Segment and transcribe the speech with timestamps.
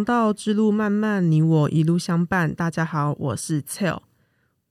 [0.00, 2.54] 王道之路漫漫，你我一路相伴。
[2.54, 4.00] 大家好，我是 Tell。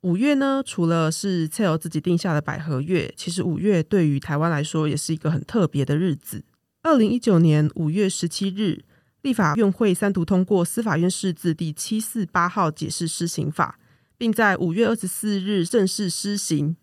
[0.02, 6.44] 五月呢，除了是 Tell 自己定下的百合月，其实五月对于台湾来说也是一个很特别的日子。
[6.82, 8.84] 二零一九年五月十七日，
[9.22, 13.78] 立法院会三读通过司法院释字第七四八号解释施行法，
[14.18, 16.76] 并在五月二十四日正式施行。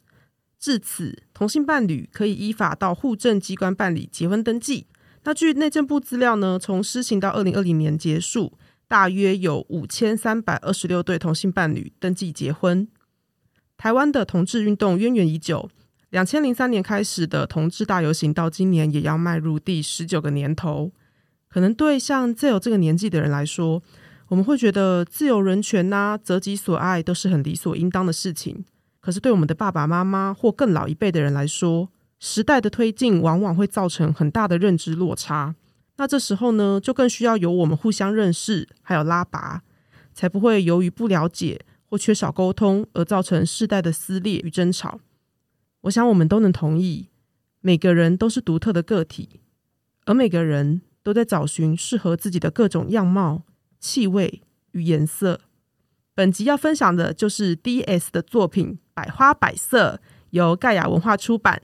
[0.61, 4.87] 至此，同性伴侣可以依法到户政机关办理结婚登记。
[5.27, 12.87] 那据内政部资料呢，从施行到二零二零年结束，大约有五千三百二十六对同性伴侣登记结婚。
[13.77, 15.69] 台湾的同志运动渊源已久，
[16.11, 20.93] 两千零三年开始的同志大游行，到今年也要迈入第十九个年头。
[21.49, 23.83] 可能对像自由这个年纪的人来说，
[24.29, 28.65] 我们会觉得自由人权呐，择己所爱都是很理所应当的事情。
[29.01, 31.89] 可是对我们的爸爸妈妈或更老一辈的人来说，
[32.29, 35.55] 时代的推进往往会造成很大的认知落差，
[35.97, 39.63] 那这时候呢，就更需要由我们互相认识，还有拉拔，
[40.13, 44.99] 才不会由于不了解或缺少沟通而造成世代的撕裂与争吵。
[45.83, 47.11] 我想我们都能同意，
[47.61, 49.41] 每个人都是独特的个体，
[50.07, 53.45] 而每个人都在找寻适合自己的各种样貌、
[53.79, 55.43] 气味与颜色。
[56.13, 61.63] 本集要分享的就是 D.S 的作品《百花百色》，由盖亚文化出版。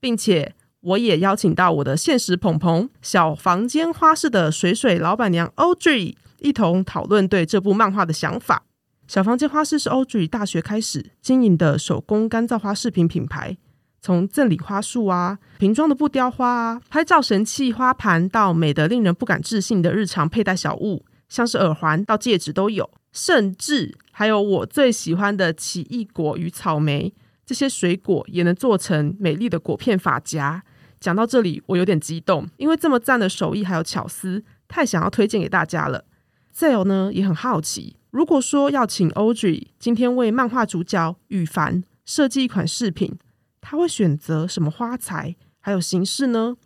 [0.00, 8.64] 并且，我也邀请到我的现实捧捧小房间花市的水水老板娘 Audrey 一同讨论对这部漫画的想法。
[9.06, 13.58] 小房间花市是 Audrey 大学开始经营的手工干燥花饰品品牌，
[14.00, 27.12] 从赠礼花束啊、瓶装的布雕花啊、拍照神器花盘，到美得令人不敢置信的日常佩戴小物，像是耳环到戒指都有，甚至还有我最喜欢的奇异果与草莓。
[27.50, 30.62] 这些水果也能做成美丽的果片发夹。
[31.00, 36.04] 讲到这里，我有点激动，因为这么赞的手艺还有巧思，太想要推荐给大家了。
[36.52, 43.18] 再有呢，也很好奇，如果说要请 Audrey 今天为漫画主角羽凡设计一款饰品，
[43.60, 46.56] 他会选择什么花材还有形式呢？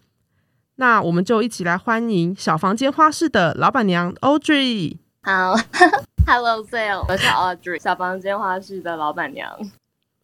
[0.74, 4.98] 那我们就一起来欢迎小房间花市的老板娘 Audrey。
[5.22, 5.54] 好，
[6.28, 9.50] Hello Sale，我是 Audrey，小房间花市的老板娘。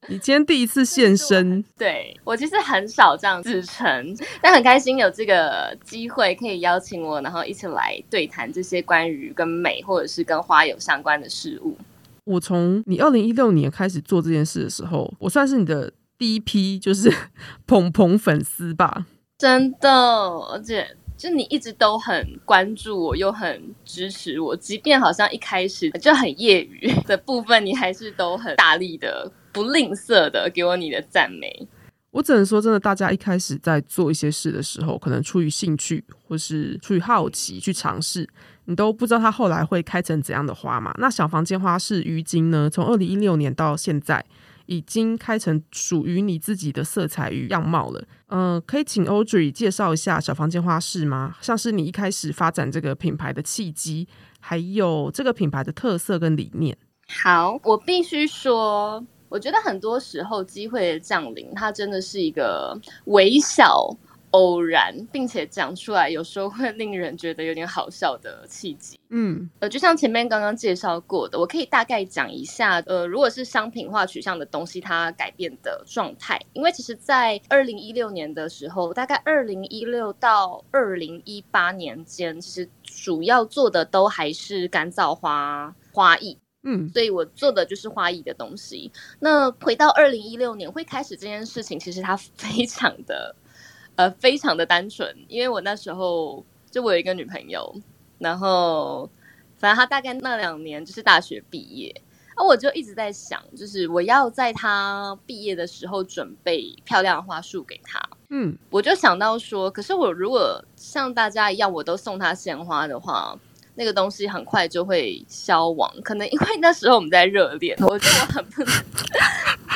[0.09, 11.77] 你今天第一次现身，对我其实很少这样自称，但很开心有这个机会可以邀请我，然后一起来对谈这些关于跟美或者是跟花有相关的事物。
[12.25, 17.13] 我从你二零一六年开始做这件事的时候，我算是你的第一批就是
[17.67, 19.07] 捧捧粉丝吧，
[19.39, 29.31] 真的，而且就你一直都很关注我，又很支持我，即便好像一开始就很业余 的部分，你还是都很大力的。
[29.53, 31.69] 不吝啬的给我你的赞美，
[32.11, 38.29] 我只能说，真的，大家一开始在做一些事的时候，可能出于兴趣或是出于好奇去尝试，
[38.65, 40.93] 你都不知道它后来会开成怎样的花嘛。
[40.99, 42.69] 那小房间花是鱼金呢？
[42.69, 44.25] 从二零一六年到现在，
[44.67, 48.05] 已经开成属于你自己的色彩与样貌了。
[48.29, 51.37] 嗯，可以请 Audrey 介绍一下小房间花市吗？
[51.41, 54.07] 像是你一开始发展这个品牌的契机，
[54.41, 56.77] 还有这个品牌的特色跟理念。
[57.23, 59.05] 好，我必须说。
[59.31, 63.89] 我觉得很多时候机会的降临，它真的是一个微小
[64.33, 68.99] 偶然，并且讲出来有时候会令人觉得有点好笑的契机。
[69.09, 76.41] 嗯，呃，就像前面刚刚介绍过的，我可以大概讲一下，呃，如果是商品化取向的东西，它改变的状态。
[76.53, 86.39] 因为其实，在二零一六年的时候，大概二零一六到二零一八年间，其实主要做的都还是干燥花花艺。
[86.63, 88.93] 嗯，所以我做的就是花艺的东西。
[89.21, 93.35] 那回到二零一六年会开始这件事情，其实它非常的，
[93.97, 95.17] 呃，非常的单纯。
[95.29, 97.75] 因为我那时候就我有一个女朋友，
[98.19, 99.09] 然后
[99.57, 102.03] 反正她大概那两年就是大学毕业，
[102.35, 107.99] 啊，我就一直在想，就是我要在她毕业的时候准备漂亮的花束给她。
[108.29, 113.39] 嗯，我就想到说，可是我如果像大家一样，我都送她鲜花的话。
[113.81, 118.75] 那个东西很快就会消亡，可能因为那时候我们在热恋，我觉得我很不能，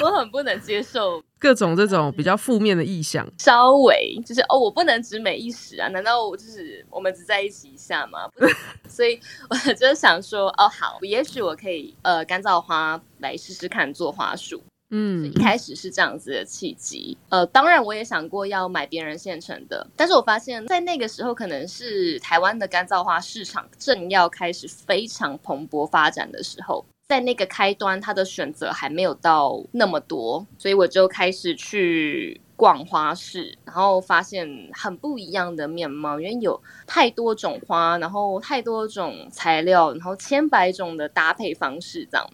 [0.02, 3.26] 我很不能接受各种这种比较负面的意象。
[3.38, 5.88] 稍微就是哦，我不能只美一时啊！
[5.88, 8.28] 难道我就是我们只在一起一下吗？
[8.86, 9.18] 所以
[9.48, 14.62] 我就想说，哦，好，也许我可以呃干燥花来试试看做花束。
[14.96, 17.18] 嗯，一开始是这样子的契机。
[17.28, 42.30] 呃，当然我也想过要买别人现成的，但是我发现，在那个时候可能是台湾的干燥花市场正要开始非常蓬勃发展的时候，在那个开端，它的选择还没有到那么多，所以我就开始去逛花市，然后发现很不一样的面貌，因为有太多种花，然后太多种材料，然后千百种的搭配方式，这样。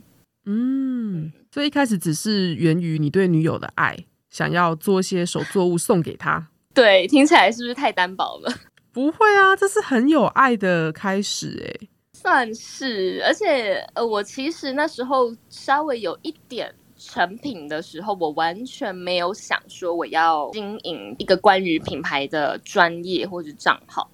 [0.47, 3.97] 嗯，所以一开始只是源于你对女友的爱，
[4.31, 6.49] 想要做一些手作物送给她。
[6.73, 8.55] 对，听起来是不是太单薄了？
[8.93, 13.23] 不会啊，这是很有爱的开始哎，算是。
[13.26, 24.08] 而且呃，我其实那时候稍微有一点成品的时候，我完全没有想说我要经营一个关于品牌的专业或者账号，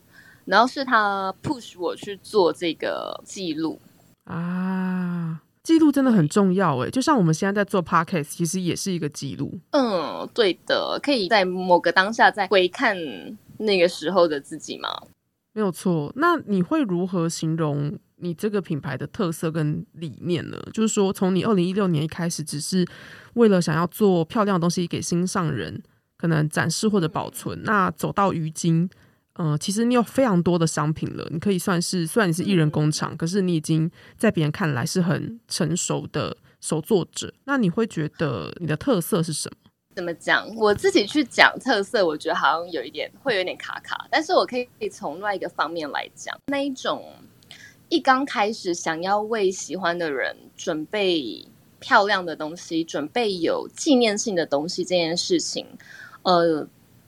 [0.46, 3.78] 然后是他 push 我去做这个记录
[4.24, 5.42] 啊。
[5.66, 9.58] 记录真的很重要诶，就像我们现在在做 podcast，其实也是一个记录。
[9.70, 12.96] 嗯，对的，可以在某个当下再回看
[13.58, 14.88] 那个时候的自己吗？
[15.54, 16.12] 没有错。
[16.14, 20.56] 那你会如何形容你这个品牌的特色跟理念呢？
[20.72, 22.86] 就是说，从你二零一六年一开始，只是
[23.34, 25.82] 为了想要做漂亮的东西给心上人，
[26.16, 28.88] 可能展示或者保存，那走到如今。
[29.38, 37.32] 嗯，其实你有非常多的商品了，你可以算是虽然你是艺人工厂，可是你已经在别人看来是很成熟的手作者。
[37.44, 39.70] 那你会觉得你的特色是什么？
[39.94, 40.48] 怎么讲？
[40.56, 44.06] 我自己去讲特色，我觉得好像有一点会有点卡卡。
[44.10, 47.12] 但是我可以从另外一个方面来讲，那一种
[47.90, 51.46] 一刚开始想要为喜欢的人准备
[51.78, 55.66] 漂亮的东西，准备有纪念性的东西这件事情，
[56.22, 56.66] 呃。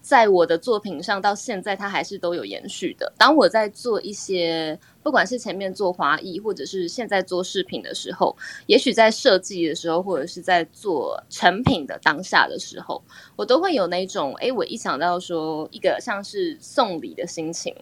[0.08, 3.12] 在我的作品上，到现在它还是都有延续的。
[3.18, 8.34] 当我在做一些，不管是前面做华裔，或者是现在做饰品的时候，
[8.64, 13.02] 也许在设计的时候，或者是在做成品的当下的时候，
[13.36, 17.74] 我都会有那种，哎，我一想到说一个像是送礼的心情，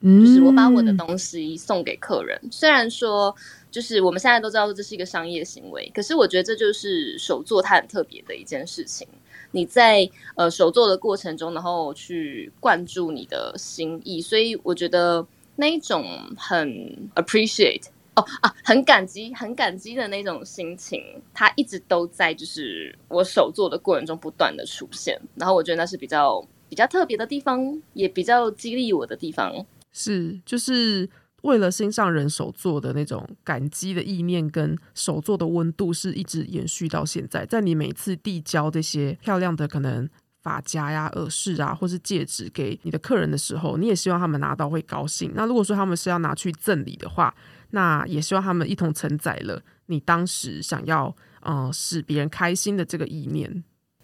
[0.00, 2.40] 就是我把我的东西送给客人。
[2.50, 3.36] 虽然说，
[3.70, 9.06] 就是我们现在都知道这是一个商业行为，可是我觉得这就是手作它很特别的一件事情。
[9.54, 15.24] 你在呃手做的过程中，然后去灌注你的心意，所以我觉得
[15.54, 16.04] 那一种
[16.36, 16.68] 很
[17.14, 17.84] appreciate
[18.16, 21.00] 哦啊，很感激、很感激的那种心情，
[21.32, 25.16] 它一直都在，就是我手做的过程中不断的出现。
[25.36, 29.64] 然后我觉得那是比较比较特别的地方，也比较激励我的地方。
[29.92, 31.08] 是，就是。
[31.44, 37.44] 为了心上人手做的那种感激的意念跟手做的温度，是一直延续到现在。
[37.44, 40.08] 在你每次递交这些漂亮的可能
[40.42, 45.32] 发夹呀、耳饰啊，或是戒指给你的客人的时候，你也希望他们拿到会高兴。
[45.34, 47.34] 那如果说他们是要拿去赠礼的话，
[47.72, 53.62] 那也希望他们一同承载了你当时想要呃使别人开心的这个意念。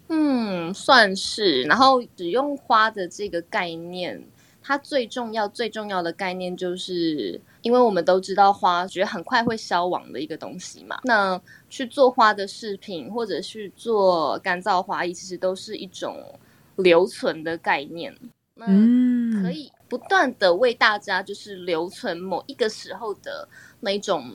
[0.09, 1.63] 嗯，算是。
[1.63, 4.23] 然后使用花的这个概念。
[4.61, 10.99] 它最重要、最重要的概念，就是因为我们都知道花，觉得很快会消亡的一个东西嘛。
[11.03, 16.39] 那去做花的饰品，或者是做干燥花艺，其实都是一种
[16.75, 18.15] 留存的概念。
[18.57, 23.47] 嗯，可以不断的为大家就是留存某一个时候的
[23.79, 24.31] 那种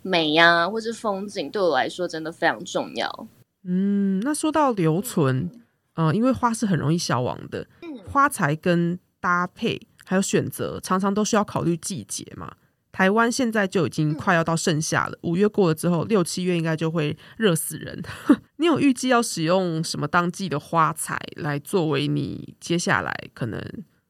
[0.00, 3.26] 美呀，或是风景，对我来说真的非常重要。
[3.64, 5.50] 嗯，那说到留存，
[5.96, 7.66] 嗯，因为花是很容易消亡的，
[8.10, 12.56] 花材跟搭配还有选择，常常都需要考虑季节嘛。
[12.92, 18.02] 台湾现在就已经快要到盛夏了，五月过了之后，六七月应该就会热死人。
[18.58, 23.58] 你有预计要使用什么当季的花材来作为你接下来可能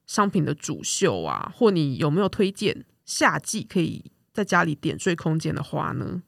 [0.04, 1.52] 商品的主秀啊？
[1.54, 6.22] 或你有没有推荐夏季可以在家里点缀空间的花呢？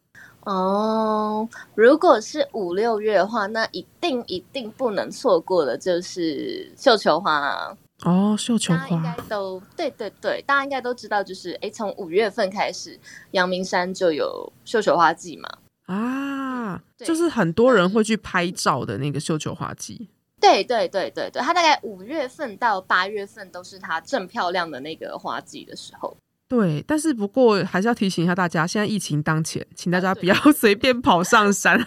[0.44, 7.76] 哦，如果是五六月的话，那一定一定不能错过的就是绣球花。
[8.02, 12.98] 哦，绣球花，应该都对对对，大家应该都知道，就是哎，从五月份开始，
[13.30, 15.48] 阳明山就有绣球花季嘛。
[15.86, 20.08] 啊，就是很多人会去拍照的那个绣球花季。
[20.38, 26.14] 对对对对对，它大概五月份到八月份都是它正漂亮的那个花季的时候。
[26.48, 31.80] 对，但是不过还是要提醒一下大家，现在疫情当前，请大家不要随便跑上山。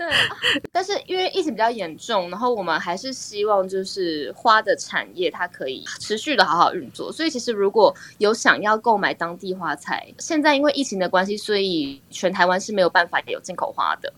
[0.00, 0.08] 对，
[0.72, 7.12] 但是因为疫情比较严重，然后我们还是希望就是花的产业它可以持续的好好运作。
[7.12, 14.10] 所以其实如果有想要购买当地花材，现在因为疫情的关系，所以全台湾是没有办法有进口花的。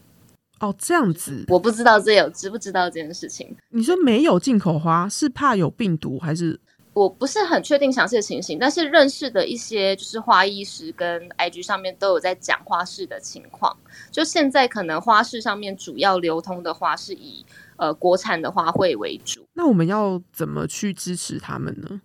[0.60, 3.52] 哦，这样子，我不知道这有知不知道这件事情。
[3.70, 6.60] 你说没有进口花是怕有病毒还是？
[6.94, 13.74] 我不是很确定详细的情形，但是认识的一些就是花艺师跟 IG 上面都有在讲花市的情况。
[14.10, 17.46] 就现在可能花市上面主要流通的花是以
[17.76, 19.44] 呃国产的花卉为主。
[19.54, 22.02] 那我们要怎么去支持他们呢？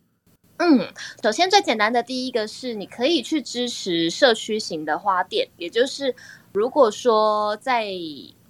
[0.59, 0.87] 嗯，
[1.21, 6.15] 首先最简单的第一个是你可以去支持社区型的花店，也就是
[6.53, 7.85] 如果说在。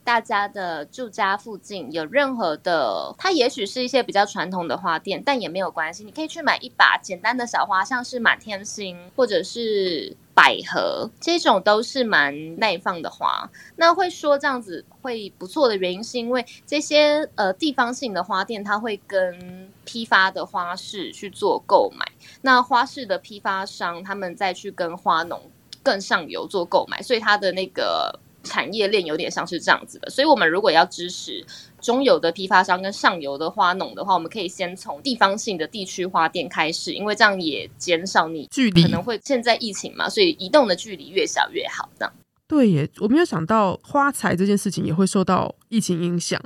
[0.08, 13.52] 大家的住家附近有任何的，它也许是一些比较传统的花店，但也没有关系，你可以去买一把简单的小花，像是满天星或者是百合，这种都是蛮耐放的花。
[13.76, 22.10] 那会说这样子会不错的原因，是因为这些呃地方性的花店，它会跟批发的花市去做购买，
[22.44, 25.52] 那花市的批发商他们再去跟花农
[25.84, 28.18] 更上游做购买，所以它的那个。
[28.48, 31.46] 产业链有点像是这样子的，所以我们如果要支持
[31.80, 41.88] 中游的批发商跟上游的花农的话，我们可以先从地方性的地区花店开始，因为这样也减少你距离可能会现在疫情嘛，所以移动的距离越小越好。
[42.00, 42.13] 这样
[42.48, 46.42] 对耶，我没有想到花材这件事情也会受到疫情影响。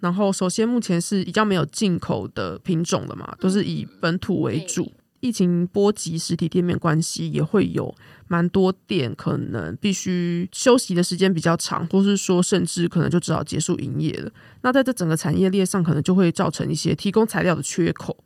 [0.00, 4.90] 然后首先目前是比较没有进口的品种了嘛，都是以本土为主。
[5.20, 7.94] 疫情波及实体店面关系，也会有
[8.32, 14.32] 蛮多店可能必须休息的时间比较长，或是说甚至可能就只好结束营业了。
[14.62, 18.16] 那在这整个产业链上，可能就会造成一些提供材料的缺口。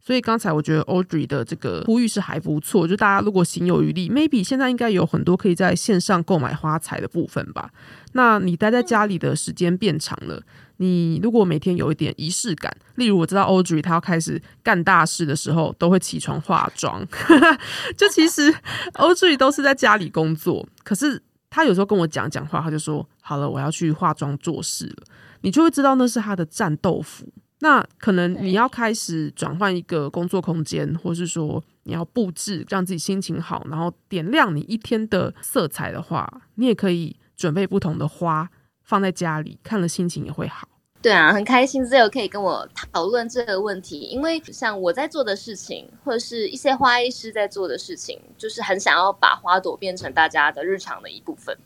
[0.00, 7.72] 所以刚才我觉得 Audrey 的这个呼吁是还不错，就大家如果行有余力，maybe 现在应该有很多可以在线上购买花材的部分吧。
[8.12, 10.40] 那你待在家里的时间变长了。
[10.78, 17.06] 你如果每天有一点仪式感，例如我知道 Audrey 他要开始干大事的时候，都会起床化妆。
[17.96, 18.52] 就其实
[18.94, 25.04] Audrey 都是在家里工作，可是他有时候跟我讲讲话，他就说：“好了，我要去化妆做事了。”
[25.42, 27.26] 你就会知道那是他的战斗服。
[27.60, 38.48] 那可能你要开始转换一个工作空间，或是说你要布置，让自己心情好，然后点亮你一天的色彩的话，你也可以准备不同的花。
[38.88, 40.66] 放在家里看了，心情也会好。
[41.02, 44.00] 对啊，很开心，自由可以跟我讨论这个问题。
[44.00, 51.56] 因为像我在做的事情，或者是一些花艺师在做的事情，就是很想要把花朵变成大家的日常的一部分。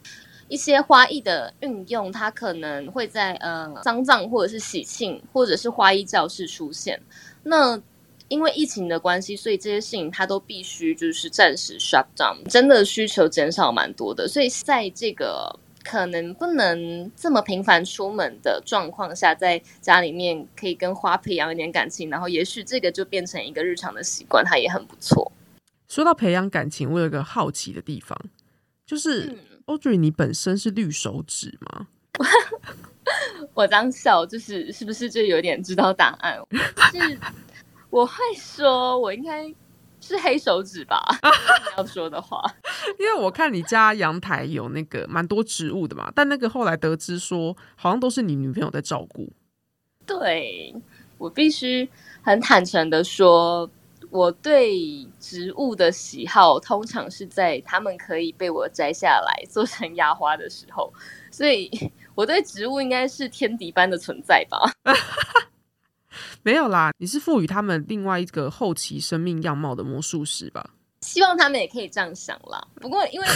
[0.48, 7.00] 一些花艺的运用，它可能会在呃丧葬或者是喜庆，或者是花艺教室出现。
[7.44, 7.80] 那
[8.28, 14.26] 因为疫情的关系，所以这些事情它都必须就是暂时 shut down，真的需求减少蛮多的。
[14.26, 15.58] 所以在这个。
[15.84, 25.30] 可能不能这么频繁出门的状况下，在家里面可以跟花培养一点感情，然后也许这个就变成一个日常的习惯，它也很不错。
[25.88, 28.18] 说到培养感情，我有个好奇的地方，
[28.86, 29.36] 就是
[29.66, 31.88] Audrey，你本身是绿手指吗？
[33.54, 36.38] 我当笑，就是是不是就有点知道答案？
[36.92, 37.18] 是
[37.90, 39.52] 我会说，我应该。
[40.02, 41.00] 是黑手指吧？
[41.78, 42.42] 要说的话，
[42.98, 49.32] 因为我看你家阳台有那个蛮多植物的嘛，但那个后来得知说，好像都是你女朋友在照顾。
[50.04, 50.74] 对
[51.16, 51.88] 我必须
[52.20, 53.70] 很坦诚的说，
[54.10, 60.92] 我对植物的喜好通常是在它们可以被我摘下来做成压花的时候，
[61.30, 61.70] 所以
[62.16, 64.58] 我对植物应该是天敌般的存在吧。
[66.42, 70.70] 没有啦，你是赋予他们另外一个后期生命样貌的魔术师吧？
[71.02, 72.64] 希望他们也可以这样想啦。
[72.76, 73.26] 不过，因为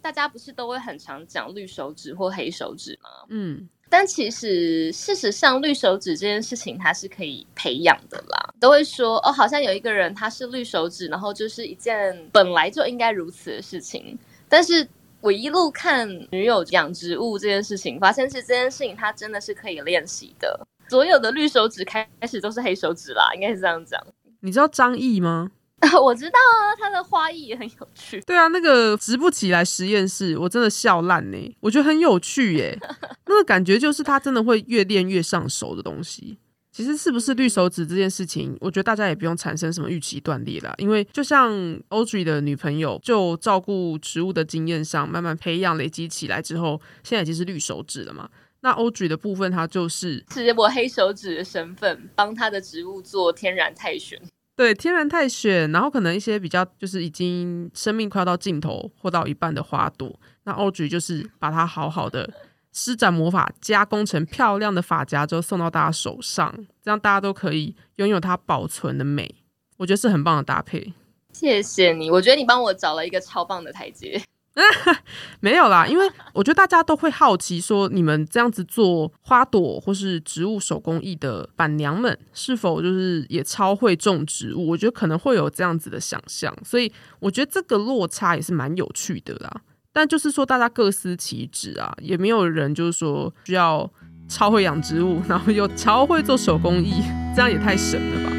[0.00, 3.10] 大家不是都会很常讲绿手指或黑手指吗？
[3.28, 8.54] 嗯，但其实事实上，绿手指这件事情它是可以培养的啦。
[8.60, 14.16] 都会说哦，好像有一个人他是绿手指，然后就是一件本来就应该如此的事情。
[14.48, 14.86] 但是
[15.20, 20.66] 我一路看女友养植物这件事情，发现是这件事情它真的是可以练习的。
[20.88, 24.00] 所有的绿手指开始都是黑手指啦，应该是这样讲。
[24.40, 25.50] 你知道张译吗？
[26.02, 28.20] 我知道啊，他的花艺也很有趣。
[28.22, 31.56] 对啊，那个直不起来实验室，我真的笑烂呢。
[31.60, 32.78] 我觉得很有趣耶，
[33.26, 36.38] 那个感觉就是他真的会越练越上手的东西。
[36.72, 41.50] 其实是不是绿手指这件事情，我觉得大家也不用产生什么预期断裂啦，因为就像
[41.88, 48.28] Audrey 的女朋友，就照顾植物的经验上，慢慢培养累积起来之后，现在已经是绿手指了嘛。
[48.60, 54.20] 那 Audrey 的部分，它就是是我黑手指的身份，帮他的植物做天然泰选。
[54.56, 62.32] 对，天然泰选，然后可能一些比较就是已经生命快要到尽头或到一半的花朵，那 Audrey 就是把它好好的
[62.72, 69.34] 施展魔法，加工成漂亮的发夹之后送到大家手上，这样大家都可以拥有它保存的美。
[69.76, 70.94] 我觉得是很棒的搭配。
[71.34, 74.18] 谢谢你，我觉得你帮我找了一个超棒的台阶。
[75.40, 84.68] 没有啦，因为我觉得大家都会好奇，说你们这样子做花朵或是植物手工艺的板娘们，是否就是也超会种植物？
[84.68, 89.60] 我觉得可能会有这样子的想象，所以我觉得这个落差也是蛮有趣的啦。
[89.92, 93.90] 但就是说，大家各司其职啊，也没有人就是说需要
[94.28, 97.02] 超会养植物，然后又超会做手工艺，
[97.34, 98.35] 这样也太神了吧。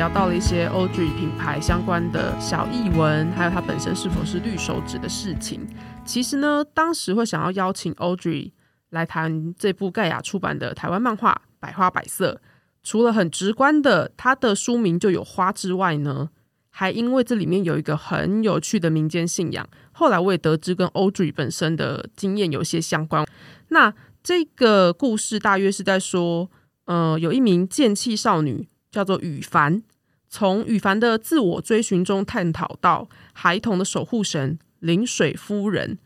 [0.00, 5.60] 聊到了一些 Audrey 品牌相关的小译文，还有它本身是否是绿手指的事情。
[6.06, 8.52] 其实呢，当时会想要邀请 Audrey
[8.88, 12.40] 来谈这部盖亚出版的台湾漫画《百花百色》，
[12.82, 16.30] 除了很直观的它的书名就有花之外呢，
[16.70, 19.68] 还因为这里面有一个很有趣的民间信仰。
[19.92, 23.26] 后来我也得知跟 Audrey 本身的经验有些相关。
[23.68, 23.92] 那
[24.22, 26.50] 这个故事大约是在说，
[26.86, 29.82] 呃，有一名剑气少女叫做羽凡，
[30.28, 35.98] 从羽凡的自我追寻中探讨到孩童的守护神临水夫人。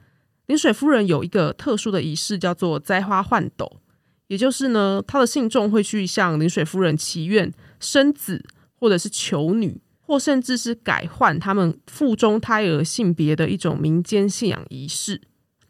[0.46, 3.80] 临水夫人有一个特殊的仪式，叫做摘花换斗，
[4.26, 9.80] 也就是呢，她的信众会去向临水夫人祈愿生子，或者是求女。
[10.06, 15.22] 或甚至是改换他们腹中胎儿性别的一种民间信仰仪式。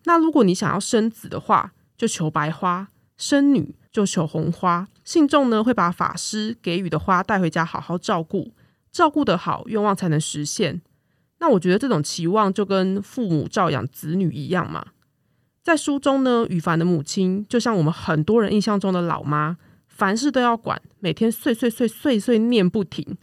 [0.06, 4.86] 那如果你想要生子的话，就求白花；生女就求红花。
[5.04, 8.52] 信众呢会把法师给予的花带回家，好好照顾，
[8.90, 10.82] 照顾得好，愿望才能实现。
[11.38, 14.84] 那我觉得这种期望就跟父母照养子女一样嘛。
[15.62, 23.16] 在书中呢，羽凡的母亲就像我们很多人印象中的老妈，凡事都要管，每天碎碎碎碎碎念不停。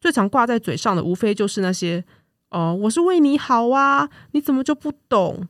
[0.00, 2.04] 最常挂在嘴上的，无非就是那些
[2.50, 5.46] “哦，我是为你好啊，你怎么就不懂？”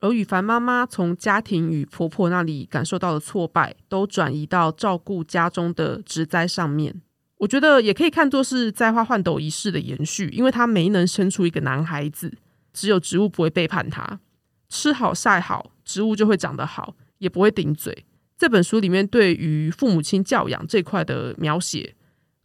[0.00, 7.00] 而羽凡妈妈从家庭与婆婆那里感受到的挫败，都转移到照顾家中的植栽上面。
[7.38, 12.32] 我觉得也可以看作是栽花换斗仪式的延续，因为她没能生出一个男孩子，
[12.72, 14.20] 只有植物不会背叛她，
[14.68, 18.04] 吃好晒好，植物就会长得好，也不会顶嘴。
[18.36, 21.94] 这本书里面对于父母亲教养这块的描写。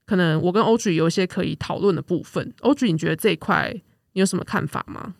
[0.06, 2.54] 可能我跟 Audrey 有一些可以讨论的部分。
[2.60, 3.72] Audrey，你觉得这一块
[4.14, 5.16] 你有什么看法吗？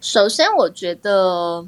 [0.00, 1.66] 首先，我觉得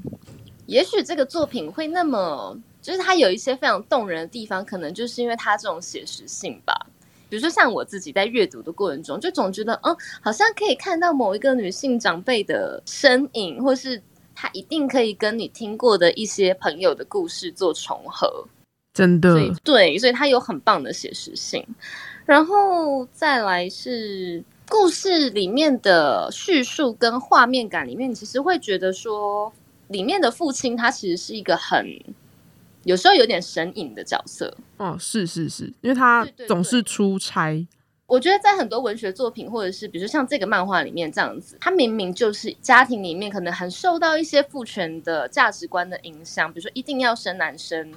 [0.66, 6.74] 也许这个作品会那么，就是它有一些非常动人的地方，可能就是因为它这种写实性吧。
[7.28, 14.02] 比如说，像我自己在阅读的过程中，就总觉得，嗯，好像可以看到某一个女性长辈的身影，或是
[14.34, 18.46] 她一定可以跟你听过的一些朋友的故事做重合。
[18.92, 21.66] 真的对，所以它有很棒的写实性，
[22.26, 29.52] 然后再来是故事里面的叙述跟画面感里面，你其实会觉得说，
[29.88, 31.86] 里面的父亲他其实是一个很
[32.84, 34.56] 有时候有点神隐的角色。
[34.78, 37.66] 哦，是是是，因为他总是出差。
[38.06, 47.92] 我觉得在很多文学作品，或者是比如说像这个漫画里面这样子，他明明就是家庭里面可能很受到一些父权的价值观的影响，比如说一定要生男生。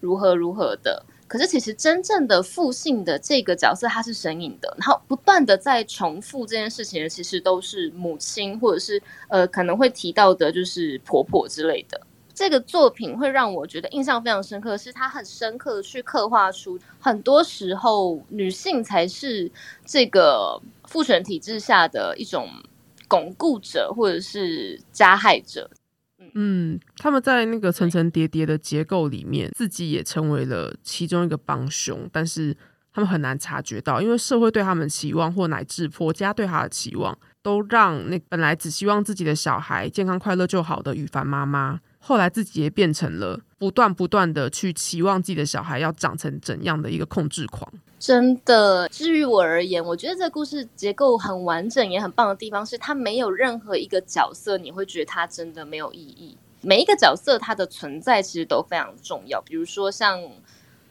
[0.00, 1.04] 如何如何的？
[1.26, 12.00] 可是其实真正的父性的这个角色，他是神隐的，然后不断的在重复这件事情的，其实都是母亲，或者是呃可能会提到的，就是婆婆之类的。
[12.34, 19.50] 这个作品会让我觉得印象非常深刻，是它很深刻的去刻画出，很多时候女性才是
[19.84, 22.48] 这个父权体制下的一种
[23.06, 25.70] 巩固者，或者是加害者。
[26.34, 32.56] 嗯，他们在那个层层叠叠的结构里面，自己也成为了其中一个帮凶，但是
[32.92, 47.72] 他们很难察觉到，因为社会对他们期望，或乃至婆家对他的期望，都让那本来只希望自己的小孩健康快乐就好的羽凡妈妈，后来自己也变成了不断不断的去期望自己的小孩要长成怎样的一个控制狂。
[48.04, 56.36] 真的，至于我而言，我觉得这个故事结构很完整，也很棒的地方是，它没有任何一个角色你会觉得它真的没有意义。
[56.60, 59.40] 每一个角色它的存在其实都非常重要。
[59.40, 60.20] 比如说，像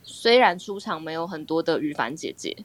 [0.02, 2.58] 虽然出场没有很多的羽凡姐姐，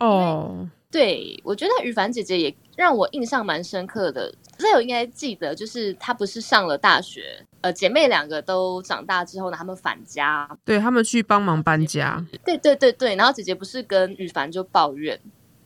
[0.00, 4.32] 哦，对我觉得羽凡姐姐也让我印象蛮深刻的。
[4.58, 7.44] 所以我应该记得，就是她不是上了大学。
[7.62, 12.24] 呃，姐妹两个都长大之后呢，她们返家，对她们去帮忙搬家。
[12.44, 15.18] 对对对对，然后姐姐不是跟羽凡就抱怨，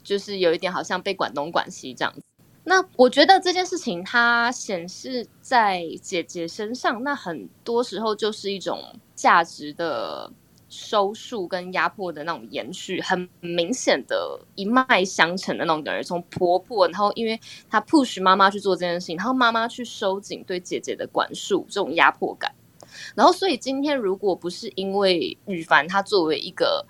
[0.03, 2.23] 就是有一点好像被管东管西这样子。
[2.65, 8.81] 那我觉得这件事情它显示在姐姐身上，那很多时候就是一种
[9.15, 10.31] 价值的。
[10.69, 16.03] 收束跟压迫的那种延续，很明显的一脉相承的那种感觉。
[16.03, 22.53] 从婆婆，然后因为她 push 妈妈去做这件事情，然后妈妈去收紧对姐姐的管束，这种压迫感。
[23.15, 26.85] 然后，所以今天如果不是因为羽凡他作为一个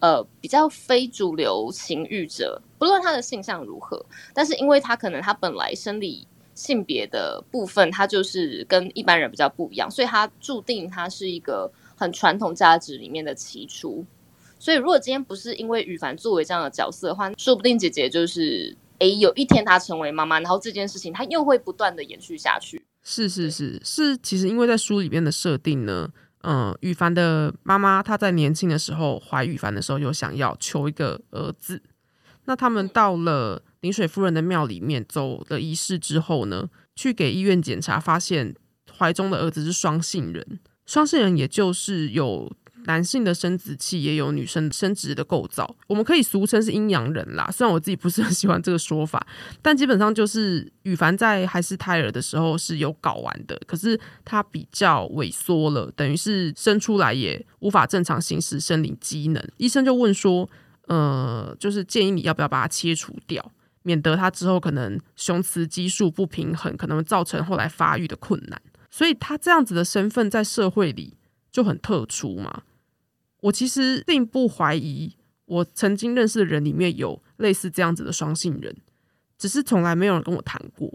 [0.00, 11.70] 呃比较非主流情欲者，不论他的性向如何，但是因为他可能他本来生理性别的部分，他就是跟一般人比较不一样，所以他注定他是一个。
[11.98, 14.06] 很传统价值里面的起初，
[14.58, 22.80] 所以如果今天不是因为羽凡作为这样的角色的话，说不定姐姐就是诶，有一天她成为妈妈，然后这件事情她又会不断的延续下去。
[23.02, 26.08] 是是是是，其实因为在书里面的设定呢，
[26.42, 31.82] 嗯，羽凡的妈妈她在年轻的时候怀羽凡的时候，有想要求一个儿子。
[32.44, 38.54] 那他们到了临水夫人的庙里面走了仪式之后呢，去给医院检查，发现
[38.98, 40.58] 怀中的儿子是双性人。
[40.88, 42.50] 双性人也就是有。
[42.84, 47.50] 男性的生殖器也有女生生殖的构造，我们可以俗称是阴阳人啦。
[47.52, 49.26] 虽然我自己不是很喜欢这个说法，
[49.60, 59.48] 但基本上就是羽凡在还是胎儿的时候是有睾丸的，可是他比较萎缩了，等于是生出来也无法正常行使生理机能。
[59.58, 60.48] 医生就问说，
[60.86, 68.58] 呃，就是建议你要不要把它切除掉，免得他之后可能雄雌激素不平衡，可能造成后来发育的困难。
[68.98, 71.16] 所以他这样子的身份在社会里
[71.52, 72.62] 就很特殊嘛。
[73.42, 78.76] 我其实并不怀疑，我曾经认识的人里面有类似这样子的双性人，
[79.38, 80.92] 只是从来没有人跟我谈过。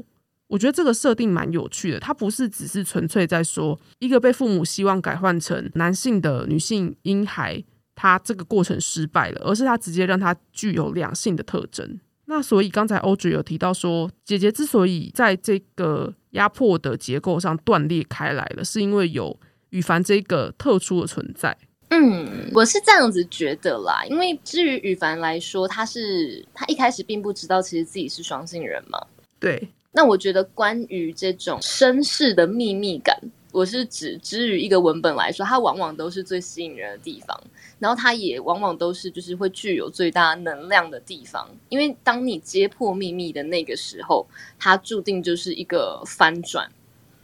[0.47, 7.63] 我觉得这个设定蛮有趣的，它不是只是纯粹在说一个被父母希望改换成男性的女性婴孩，
[7.95, 12.01] 他这个过程失败了，而是他直接让他具有两性的特征。
[12.25, 19.37] 那所以刚才欧菊有提到说，姐姐之所以在这个压迫的结构上断裂开来了，是因为有
[19.69, 21.57] 羽凡这个特殊的存在。
[21.89, 28.99] 嗯，我是这样子觉得啦，因为至于羽凡来说，他是他一开始并不知道其实自己是双性人嘛。
[29.39, 33.15] 对，那我觉得关于这种身世的秘密感，
[33.51, 37.39] 我是指之于一个文本来说，它往往都是最吸引人的地方，
[37.83, 44.25] 然后它也往往都是就是会具有最大能量的地方，因为当你揭破秘密的那个时候，
[44.57, 46.71] 它注定就是一个翻转，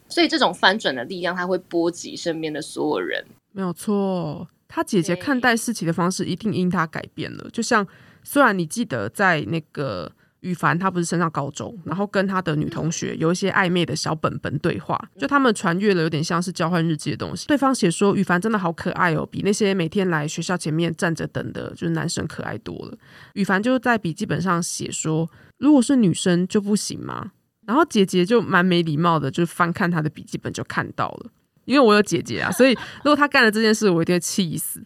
[0.09, 4.45] 所以这种翻转的力量，它会波及身边的所有人，没有错。
[4.67, 7.49] 他姐姐看待事情的方式一定因他改变了。
[7.53, 7.87] 就像
[8.21, 10.11] 虽然你记得在那个
[10.41, 17.47] 羽凡他不是升上高中，然后跟他的女同学有一些暧昧的小本本对话，就他们传阅了有点像是交换日记的东西。
[17.47, 22.97] 对方写说羽凡真的好可爱哦，比那些每天来学校前面站着等的就是男生可爱多了。
[23.33, 27.31] 羽凡就在笔记本上写说，如果是女生就不行吗？
[27.65, 31.29] 然后姐姐就蛮没礼貌的，就翻看他的笔记本就看到了。
[31.65, 34.81] 因为我有姐姐啊，所以如果她干了这件事，我一定会气死。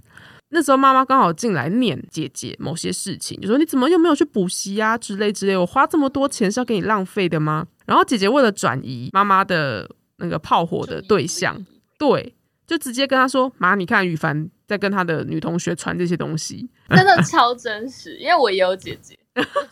[0.53, 7.65] 那时候妈妈刚好进来念姐姐某些事情，就说你怎么又没有去补习啊之类之类，我花这么多钱是要给你浪费的吗？
[7.85, 11.65] 然后姐姐为了转移妈妈的那个炮火的对象，
[11.97, 12.33] 对，
[12.65, 19.17] 就直接跟她说：“妈，你看羽凡在跟他的女同学传这些东西，真的超真实。”因为我也有姐姐，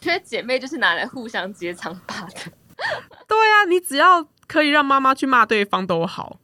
[0.01, 2.51] 觉得姐妹就是拿来互相揭长疤的。
[3.29, 6.40] 对啊，你只要可以让妈妈去骂对方都好。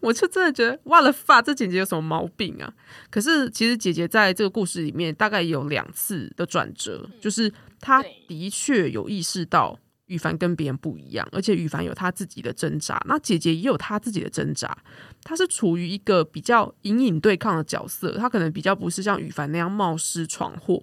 [0.00, 2.72] 我就真的觉得，哇了发，这姐姐有什么毛病啊？
[3.10, 14.76] 可是其实姐姐在这个故事里面大概有两次的转折，就是她的确有意识到羽凡跟别人不一样，而且羽凡有他自己的挣扎，那姐姐也有她自己的挣扎。
[15.22, 20.82] 她是处于一个比较隐隐对抗的角色，她可能比较不是像羽凡那样冒失闯祸，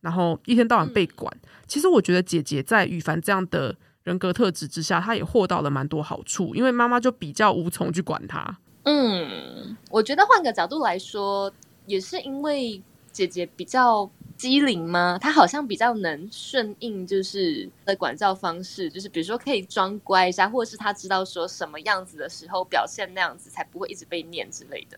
[0.00, 1.34] 然后一天到晚被管。
[1.66, 3.76] 其实我觉得姐姐在羽凡这样的。
[4.06, 8.56] 人格特质之下，他也获到了蛮多好处，因为妈妈就比较无从去管他。
[8.84, 11.52] 嗯，我觉得换个角度来说，
[11.86, 15.18] 也是因为姐姐比较机灵吗？
[15.20, 24.96] 她好像比较能顺应，就是的管教方式，就是比如说可以装乖一下，或者是她知道说什么样子的时候表现那样子，才不会一直被念之类的。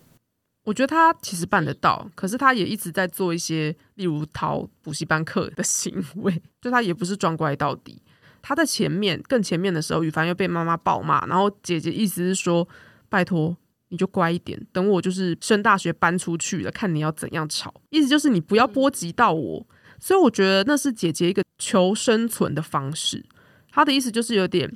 [0.65, 8.03] 我觉得他其实办得到，可是他也一直在做一些，例如逃补习班课的行为，就他也不是装乖到底。
[8.43, 12.67] 他在前面更前面的时候，羽凡又被妈妈暴骂，然后姐姐意思是说
[13.09, 13.57] ：“拜托，
[13.89, 19.67] 你就乖一点，等我就是升大学搬出去了，看你要怎样吵。”意思就是你不要波及到我。
[20.01, 23.25] 所以我觉得那是姐姐一个求生存的方式。
[23.71, 24.73] 她的意思就是有点，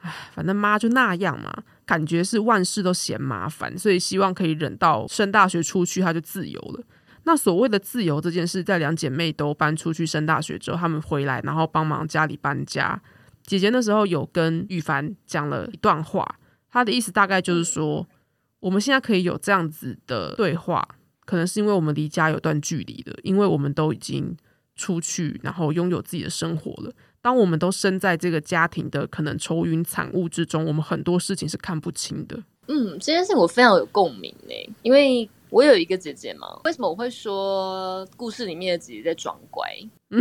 [0.00, 1.52] 唉，反正妈就那样嘛，
[1.84, 6.84] 感觉是万事都嫌麻烦，所以希望可以忍到升大学出去，她就自由了。
[7.26, 13.00] 那所谓的自由这件事，在两姐妹都搬出去升大学之后，她们回来，然后帮忙家里搬家。
[13.46, 16.38] 姐姐那时候有跟羽凡讲了一段话，
[16.70, 18.06] 她的意思大概就是说，
[18.60, 20.86] 我们现在可以有这样子的对话，
[21.24, 24.36] 可能是因为我们离家有段距离的，因为我们都已经
[24.76, 26.92] 出去，然后拥有自己的生活了。
[27.22, 32.36] 当我们都身在这个家庭的可能愁云惨雾之中，我们很多事情是看不清的。
[32.68, 35.26] 嗯，这件事我非常有共鸣呢，因为。
[35.54, 36.48] 我有一个姐姐嘛？
[36.64, 39.70] 为什么我会说故事里面的姐姐在装乖？
[40.10, 40.18] 嗯，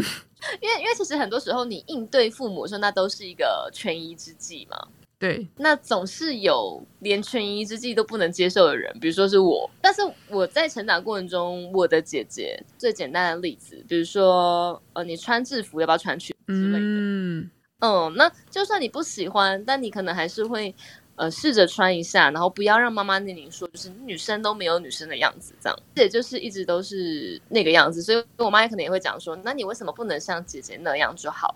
[0.62, 4.78] 因为因为其实很多时候你应对父母的时候，那都是一个权宜之计嘛。
[5.17, 9.67] 对，那总是有连权宜之计都不能接受的人，比如说是我。
[9.82, 16.80] 但是我在成长过程中，我的姐姐最简单的例子，比如说呃，你穿制服要不要穿裙之类的？
[16.80, 20.76] 嗯嗯，那就算你不喜欢，但你可能还是会。
[21.15, 31.56] 呃，试着穿一下，然后不要让妈妈那里说，就是女生都没有女生的样子，这样，也就是一直都是那个样子，所以我妈也可能也会讲说，那你为什么不能像姐姐那样就好？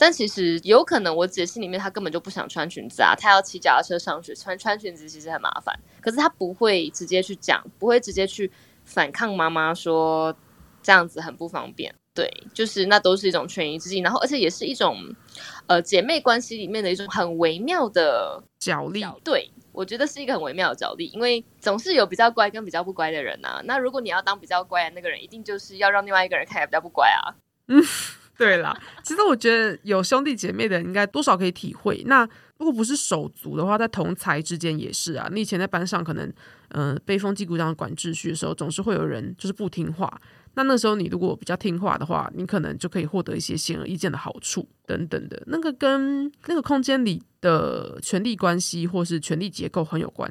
[0.00, 8.50] 但其实有可能我姐心里面她根本就不想穿裙子啊，她要骑脚踏车上学，穿穿裙子其实很麻烦，可是她不会直接去讲，不会直接去
[8.84, 10.34] 反抗妈妈说
[10.82, 11.94] 这样子很不方便。
[12.18, 14.98] 对，就是那都是一种权宜之计，然后而且也是一种，
[15.68, 19.06] 呃，姐妹关系里面的一种很微妙的角力。
[19.22, 23.62] 对，我觉得是一个很微妙的角力，因为总是有比较乖跟比较不乖的人呐。
[23.66, 27.38] 那如果你要当比较乖的那个人，一定就是要让另外一个人看起来比较不乖啊。
[27.68, 27.80] 嗯，
[28.36, 32.02] 对啦，其实我觉得有兄弟姐妹的人应该多少可以体会。
[32.06, 35.28] 那如果不是手足的话，在同才之间也是啊。
[35.30, 36.32] 你以前在班上可能，
[36.70, 40.20] 嗯，被风纪鼓掌管秩序的时候，总是会有人就是不听话。
[40.58, 50.28] 那那时候你如果比较听话的话，你可能就可以获得一些显而易见的好处等等的，那个跟那个空间里的权力关系或是权力结构很有关。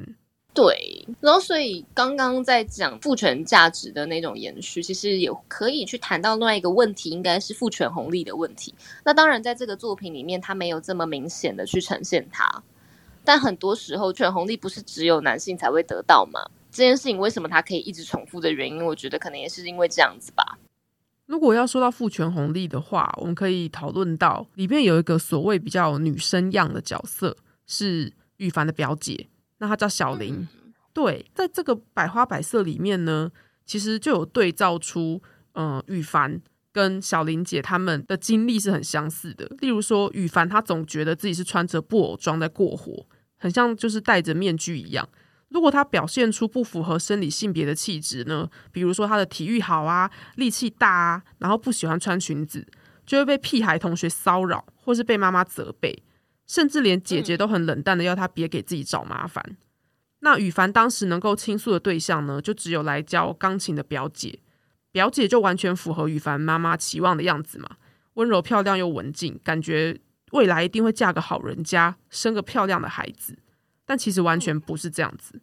[0.52, 8.74] 对，然后所以刚刚在讲父权价值的那种延续，其实也可以去谈到另外一个问题，应该是父权红利的问题。
[9.06, 12.62] 那当然，在这个作品里面，它没有这么明显的去呈现它，
[13.24, 16.50] 但很多时候，权红利不是只有男性才会得到吗？
[16.78, 20.60] 这件事情为什么它可以一直重复的原因，我觉得可能也是因为这样子吧。
[21.26, 27.36] 如果要说到父权红利的话，我们可以讨论到里面有一个所谓比较女生样的角色，
[27.66, 29.26] 是羽凡的表姐，
[29.58, 30.46] 那她叫小林。
[30.92, 33.32] 对，在这个百花百色里面呢，
[33.66, 35.20] 其实就有对照出，
[35.54, 36.40] 嗯，羽凡
[36.72, 39.44] 跟小林姐他们的经历是很相似的。
[39.58, 43.04] 例如说，羽凡他总觉得自己是穿着布偶装在过活，
[43.36, 45.08] 很像就是戴着面具一样。
[45.50, 48.48] 如果他表现出不符合生理性别的气质呢？
[48.70, 52.66] 比如说他的体育好啊，力气大啊，然后不喜欢穿裙子，
[53.06, 56.02] 就会被屁孩同学骚扰，或是被妈妈责备，
[56.46, 59.56] 甚至连姐姐都很冷淡的要他别给自己找麻烦。
[60.20, 64.40] 那羽凡当时能够倾诉的对象呢，就只有来教钢琴的表姐，
[64.92, 67.76] 表姐就完全符合羽凡妈妈期望的样子嘛，
[68.14, 69.98] 温柔漂亮又文静，感觉
[70.32, 73.38] 未来一定会嫁个好人家，生个漂亮的孩子。
[73.88, 75.40] 但其实完全不是这样子。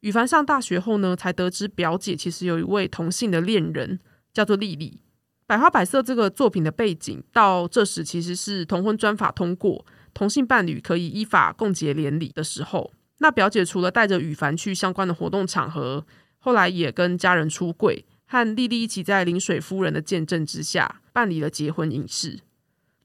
[0.00, 4.00] 羽凡上大学后呢，才得知表姐其实有一位同性的恋人，
[4.32, 5.00] 叫做丽丽。
[5.46, 12.92] 百花百色这个作品的背景，到这时其实是同婚专法通过，同性伴侣可以依法共结连理的时候。
[13.18, 16.04] 那表姐除了带着羽凡去相关的活动场合，
[16.38, 22.40] 后来也跟家人出柜，和丽丽一起在临水夫人的见证之下办理了结婚仪式。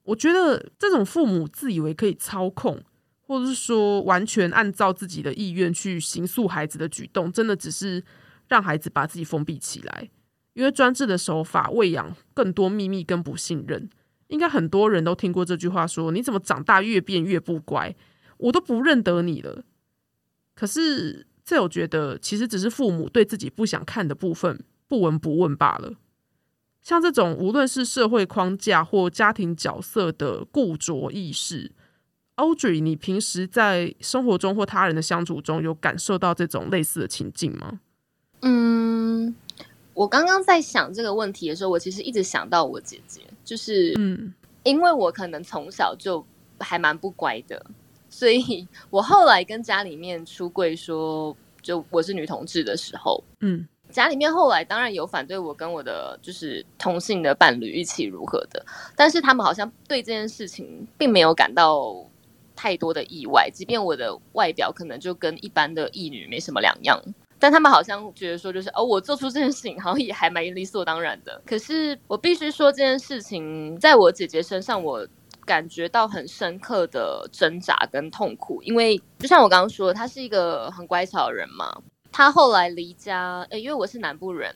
[0.05, 2.83] 我觉得这种父母自以为可以操控。
[3.31, 8.03] 或者是说，完全按照自己的意愿去行诉孩子的举动，真的只是
[8.49, 10.09] 让孩子把自己封闭起来。
[10.51, 13.89] 因为专制的手法喂养更多秘密跟不信任。
[14.27, 17.95] 应该很多人都听过这句话：说你怎么长大越变越不乖，
[18.35, 19.63] 我都不认得你了。
[20.53, 25.93] 可是这我觉得，其实只是父母对自己不想看的部分不闻不问罢了。
[26.81, 31.71] 像这种无论是社会框架或家庭角色的固着意识。
[32.41, 37.79] Audrey，你平时在生活中或他人的相处中有感受到这种类似的情境吗？
[38.41, 39.35] 嗯，
[39.93, 46.25] 我刚刚在想这个问题的时候，我其实一直想到我姐姐，就是嗯，因为我可能从小就
[46.59, 47.63] 还蛮不乖的，
[48.09, 62.03] 所以我后来跟家里面出柜说，就我是女同志的时候，嗯，家里面后来当然有反对我跟我的就是同性的伴侣一起如何的，但是他们好像对这件事情并没有感到。
[62.61, 67.01] 太多的意外，即便我的外表可能就跟一般的义女没什么两样，
[67.39, 71.41] 但他们好像觉得说，就是哦，我做出这件事情好像也还蛮理所当然的。
[71.43, 75.07] 可是我必须说，这件事情在我姐姐身上，我
[75.43, 81.75] 感觉到很深刻的挣扎跟痛苦，因为就像我刚刚说，她是一个很乖巧的人嘛，
[82.11, 84.55] 她后来离家，呃，因为我是南部人。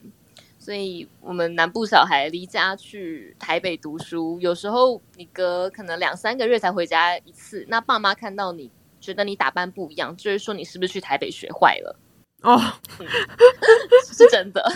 [0.66, 7.64] 所以，我们南部小孩离家去台北读书，有时候你隔可能两三个月才回家一次。
[7.68, 11.96] 那爸妈看到你觉得你打扮不一样，就是说你是不是去台北学坏了？
[12.42, 12.60] 哦，
[14.12, 14.68] 是真的。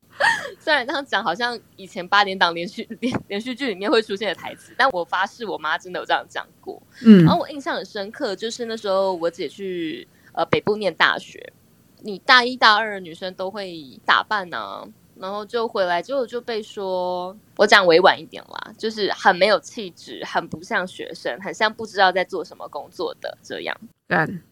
[0.60, 6.82] 虽然这样讲，好像以前八点档连续连连续剧里面会出现的台词，但我发誓，我妈真的有这样讲过。
[7.02, 11.50] 嗯，然后我印象很深刻，就是那时候我姐去呃北部念大学，
[12.02, 14.86] 你大一大二女生都会打扮呢。
[15.20, 23.76] 然后就回来之后就被说，我讲委婉一点啦，就是很没有气质，很不像学生，很像不知道在做什么工作的这样。
[24.06, 24.42] 但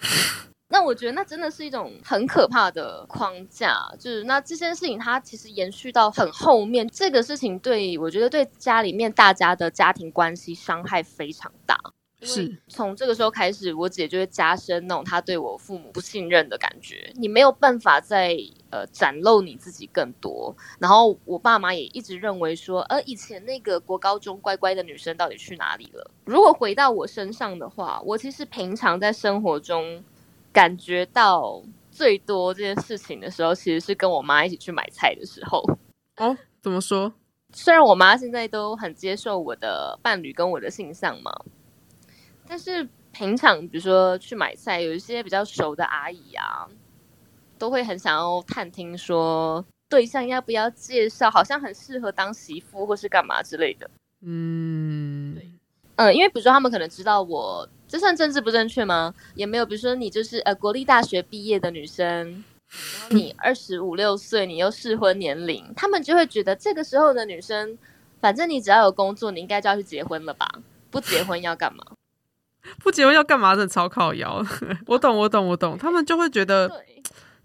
[0.68, 11.78] 那我觉得那真的是一种很可怕的框架，就是那这件事情它其实延续到很后面，这个事情对我觉得对家里面大家的家庭关系伤害非常大。
[12.26, 17.12] 是从这个时候开始，我姐就会加深那种她对我父母不信任的感觉。
[17.16, 18.36] 你没有办法再
[18.70, 20.54] 呃展露你自己更多。
[20.78, 26.10] 然后我爸妈也一直认为说，呃，以前那个国高中乖乖的女生到底去哪里了？
[26.24, 30.02] 如果回到我身上的话，我其实平常在生活中
[30.52, 35.62] 感觉到最多这件事情的时候，其实是跟我妈一起去买菜的时候。
[36.16, 37.12] 哦，怎么说？
[37.54, 41.32] 虽然我妈现在都很接受我的伴侣跟我的性向嘛。
[42.48, 46.66] 但是平常，比如说去买菜，有一些比较熟的阿姨啊，
[47.58, 53.88] 都会很想要探听说对象要不要介绍，好像很适合当媳妇或是干嘛之类的。
[54.22, 55.50] 嗯，对
[55.96, 59.14] 嗯，因为比如说他们可能知道我，这算政治不正确吗？
[59.34, 67.78] 也没有，比如说你就是呃国立大学毕业的女生，然后你 二十五六岁，你又适婚年龄，他们就会觉得这个时候的女生，
[68.20, 70.46] 反正你只要有工作，你应该就要去结婚了吧？
[70.90, 71.84] 不结婚要干嘛？
[72.78, 73.66] 不结婚要干嘛的？
[73.66, 74.44] 超靠腰，
[74.86, 75.76] 我懂，我懂，我懂。
[75.76, 76.70] 他们就会觉得，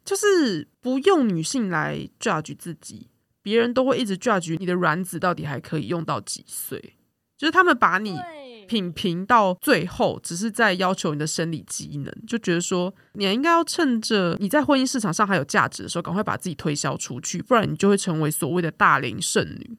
[0.05, 3.07] 就是不用女性来 judge 自己，
[3.41, 6.95] 别人都会一直 judge 你的卵子到底还可以用到几岁。
[7.38, 8.19] 就是他们把你
[8.67, 19.75] 品评到最后，只是在要求你的生理机能，就觉得说你应该要趁着你在婚姻市场上还有价值的时候，赶快把自己推销出去，不然你就会成为所谓的大龄剩女。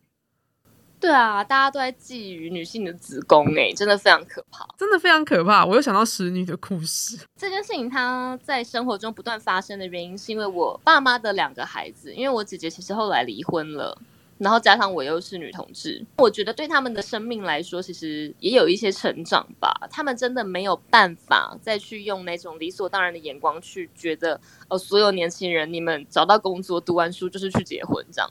[1.03, 5.67] 对啊，大家都在觊觎女性的子宫，哎，真的非常可怕，真的非常可怕。
[5.67, 7.19] 我又想到使女的故事。
[7.37, 13.99] 这件事情它在生活中不断发生的原因，是因为我爸妈的两个孩子，因为我姐姐其实后来离婚了，
[14.39, 19.75] 然后加上我又是女同志，我觉得对他们的生命来说，其实也有一些成长吧。
[19.91, 28.31] 他们真的没有办法再去用那种理所当然的眼光去觉得，哦，所有年轻人，你们找到工作、读完书就是去结婚这样。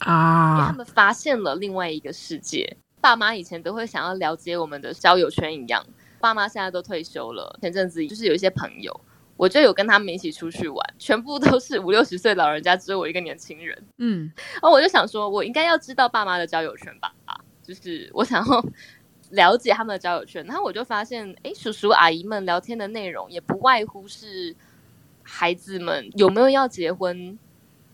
[0.00, 0.56] 啊！
[0.56, 2.76] 因为他们发现了另外一个世界。
[3.00, 5.82] 爸妈以前都会想要了解我们的交友圈一样，
[6.20, 7.58] 爸妈现在都退休了。
[7.62, 9.00] 前阵子就是有一些朋友，
[9.38, 13.82] 我就有跟他们一起出去玩，全部都是五六十岁老人家，只有我一个年轻人。
[13.96, 17.14] 嗯，然后我就想说，我应该要知道爸妈的交友圈吧？
[17.24, 18.64] 啊，就是我想要
[19.30, 20.44] 了解他们的交友圈。
[20.44, 24.54] 然后我就发现，哎，叔叔阿姨们聊天的内容也不外乎是
[25.22, 27.38] 孩子们有没有要结婚。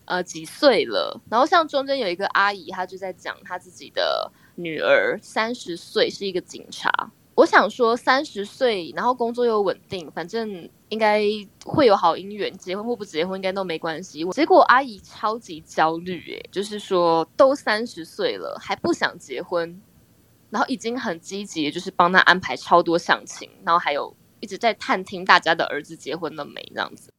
[0.07, 1.21] 呃，几岁了？
[1.29, 7.11] 然后像中间有一个阿姨，她就在讲她自己的女儿三十岁是一个警察。
[7.35, 11.21] 我想说三十岁，然后工作又稳定，反正应该
[11.63, 14.25] 会有好姻缘，结婚或不结婚应该都没关系。
[14.31, 19.79] 结果阿姨超级焦虑，诶，就是说都三十岁了还不想结婚，
[20.49, 27.11] 然后已经很积极，就是帮他安排超多相亲，然后还有一直在探听大家的儿子结婚了没这样子。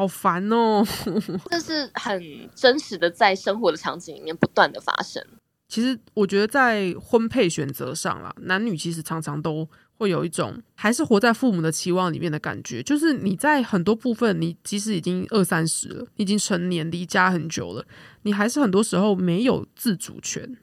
[0.00, 0.82] 好烦哦！
[1.50, 2.18] 这是很
[2.54, 5.22] 真实的，在生活的场景里面不断的发生。
[5.68, 12.82] 其实我觉得在婚配选择上啦，男女其实常常都会有一种还是活在父母的期望里面的感觉。
[12.82, 17.84] 就是你在很多部分，你即使已经二三十了，已经成年，离家很久了，
[18.22, 20.56] 你还是很多时候没有自主权。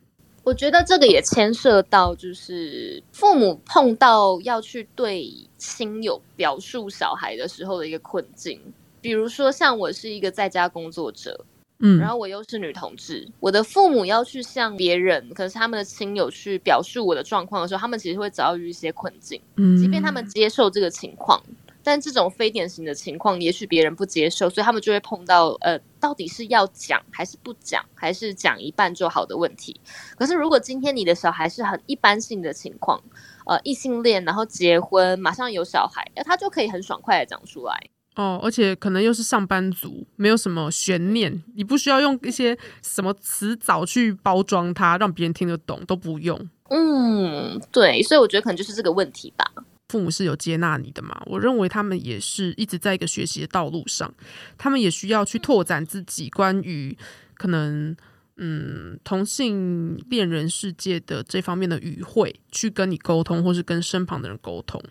[0.43, 8.59] 我觉得这个也牵涉到，就是父母碰到要去对亲友表述小孩的时候的一个困境。
[9.07, 11.45] 比如说，像我是一个在家工作者，
[11.79, 19.41] 嗯，然后我又是女同志，我的父母要去向别人，可是他们的亲友去表述我的状况的时候，他们其实会遭遇一些困境。
[19.55, 21.41] 嗯，即便他们接受这个情况，
[21.81, 29.79] 但这种非典型的情况，也许别人不接受，所以他们就会碰到呃，到底是要讲还是不讲，还是讲一半就好的问题。
[30.17, 33.01] 可是如果今天你的小孩是很一般性的情况，
[33.45, 37.89] 呃，异性恋，然后结婚，马上有小孩，那他就可以很爽快的讲出来。
[38.17, 46.49] 哦，而且可能又是上班族，没有什么悬念，你不需要用一些什么词藻去包装它，让别人听得懂，都不用。
[46.71, 49.45] 嗯，对，所以我觉得可能就是这个问题吧。
[49.89, 51.21] 父母是有接纳你的嘛？
[51.27, 54.11] 我认为他们也是一直在一个学习的道路上，
[54.57, 56.97] 他们也需要去拓展自己关于
[57.35, 57.95] 可能
[58.37, 64.81] 嗯同性恋人世界的这方面的语汇，去跟你沟通，或是跟身旁的人沟通。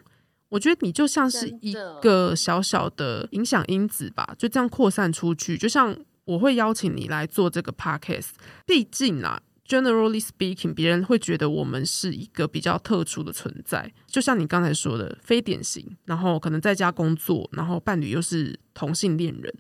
[0.49, 5.59] 我觉得你就像是一个小小的影响因子吧，就这样扩散出去。
[5.59, 8.29] 就像我会邀请你来做这个 podcast，
[8.65, 13.93] 毕竟啊，generally speaking，别人会觉得我们是一个比较特殊的存在。
[14.07, 19.53] 就像你刚才说的，非典型，然后可能在家工作，然后伴侣又是同性恋人。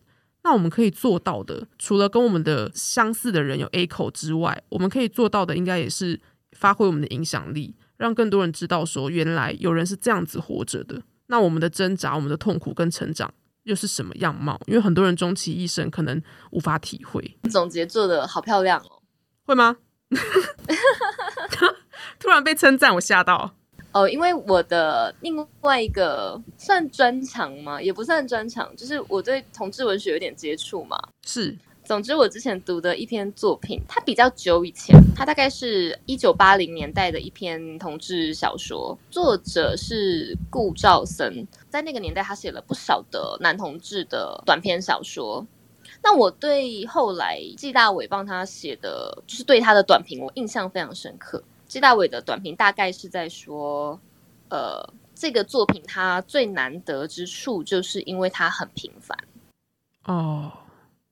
[0.45, 6.20] 那我们可以做到的，除了跟我们的相似的人有 A 口之外，我们可以做到的，应该也是
[6.53, 7.74] 发挥我们的影响力。
[7.97, 11.03] 让更多人知道，说原来有人是这样子活着的。
[11.26, 13.32] 那我们的挣扎、我们的痛苦跟成长
[13.64, 14.61] 又是什么样貌？
[14.66, 17.36] 因为很多人终其一生可能无法体会。
[17.51, 19.03] 总结做的好漂亮哦，
[19.44, 19.76] 会吗？
[22.18, 23.55] 突然被称赞，我吓到。
[23.92, 27.80] 哦，因为我的另外一个算专长吗？
[27.80, 30.97] 也不算专长，就是我对同志文学有点接触嘛。
[31.24, 31.57] 是，
[31.87, 45.47] 总之我之前读的一篇作品，它比较久以前，它大概是一九八零年代的一篇同志小说，作者是顾兆森，在那个年代他写了不少的男同志的短篇小说。
[46.03, 51.41] 那我对后来季大伟帮他写的，就是对他的短评，我印象非常深刻。
[51.68, 54.01] 季大伟的短评大概是在说，
[54.49, 59.16] 呃，这个作品它最难得之处，就是因为它很平凡。
[60.05, 60.53] 哦，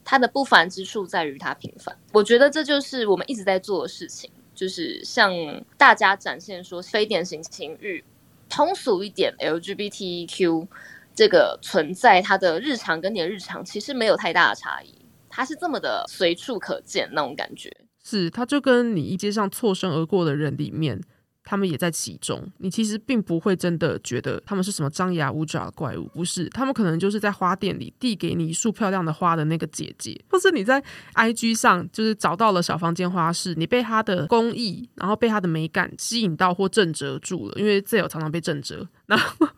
[0.05, 1.97] 它的不凡之处在于它平凡。
[2.13, 5.33] 我觉得这就是我们一直在做的事情，就是向
[5.77, 8.05] 大家展现说非典型情欲，
[8.49, 10.69] 通俗一点 LGBTQ。
[11.17, 14.93] 这个存在，它的日常跟你的日常其实没有太大的差异，
[15.31, 17.73] 它是这么的随处可见那种感觉。
[18.03, 21.01] 是，它就跟你一街上错身而过的人里面，
[21.45, 22.51] 他们也在其中。
[22.59, 26.49] 你其实并不会真的觉得他们是什么张牙舞爪的怪物，不是？
[26.49, 30.83] 他们可能就是在花店里递给你一束漂亮的花的那个姐姐，或是你在
[31.15, 39.49] IG 上就是找到了小房间花市，你被他的工艺，然后被他的美感吸引到或震折住了，因为这有常常被震折，然后。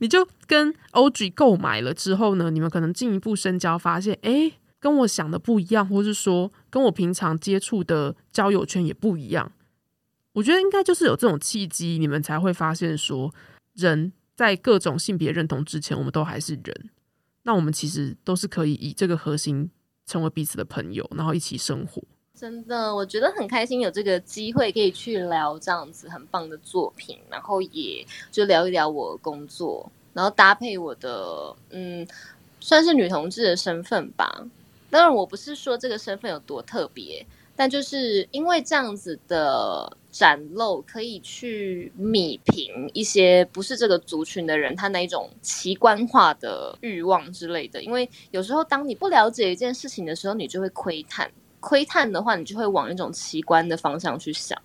[0.00, 9.50] 你就跟 OG 购买了之后呢，你们可能进一步深交，发现哎，跟我想的不一样，或是说跟我平常接触的交友圈也不一样。
[10.34, 13.32] 我觉得应该就是有这种契机，你们才会发现说，
[13.72, 16.90] 人在各种性别认同之前，我们都还是人。
[17.44, 19.70] 那我们其实都是可以以这个核心
[20.06, 22.02] 成为彼此的朋友，然后一起生活。
[22.34, 32.06] 真的，我觉得很开心有这个机会可以去聊这样子很棒的作品，然后也就聊一聊我工作，然后搭配我的嗯，
[32.58, 34.44] 算是女同志的身份吧。
[34.90, 37.24] 当然，我不是说这个身份有多特别，
[37.54, 47.82] 但就是因为这样子的展露，可以去米平一些不是这个族群的人他那一种奇观化的欲望之类的。
[47.82, 51.28] 因为有时候当你不了解一件事情的时候，你就会窥探。
[51.58, 54.56] 窥探的话，你就会往一种奇观的方向去想。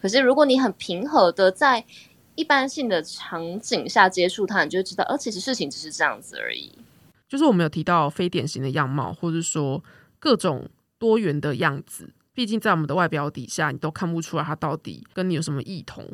[0.00, 1.84] 可是，如果你很平和的在
[2.36, 6.70] 一般性的场景下接触它，你就会知道，哦其实事情只是这样子而已。
[7.28, 9.82] 就是我们有提到非典型的样貌，或者说
[10.20, 12.12] 各种多元的样子。
[12.36, 16.06] 毕竟在我们的外表底下，你都看不出来他到底跟你有什么异同。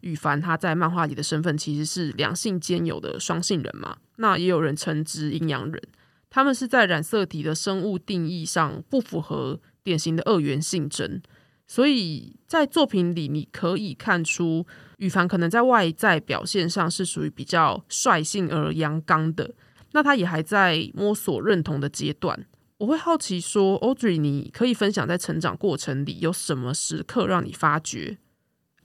[0.00, 5.82] 羽凡他在漫画里的身份其实是两性兼有的双性人嘛，那也有人称之阴阳人。
[6.30, 11.20] 他们是在染色体的生物定义上不符合典型的二元性征，
[11.66, 14.66] 所以在作品里你可以看出
[14.96, 19.54] 羽凡可能在外在表现上是属于比较率性而阳刚的，
[19.92, 22.46] 那他也还在摸索认同的阶段。
[22.78, 28.18] 我会好奇说，Audrey，你可以分享在成长过程里有什么时刻让你发觉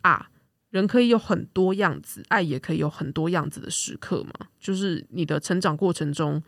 [0.01, 0.29] 啊，
[0.69, 4.47] 人可以有很多样子，爱也可以有很多样子的时刻吗？
[4.59, 6.41] 就是你的成长过程中。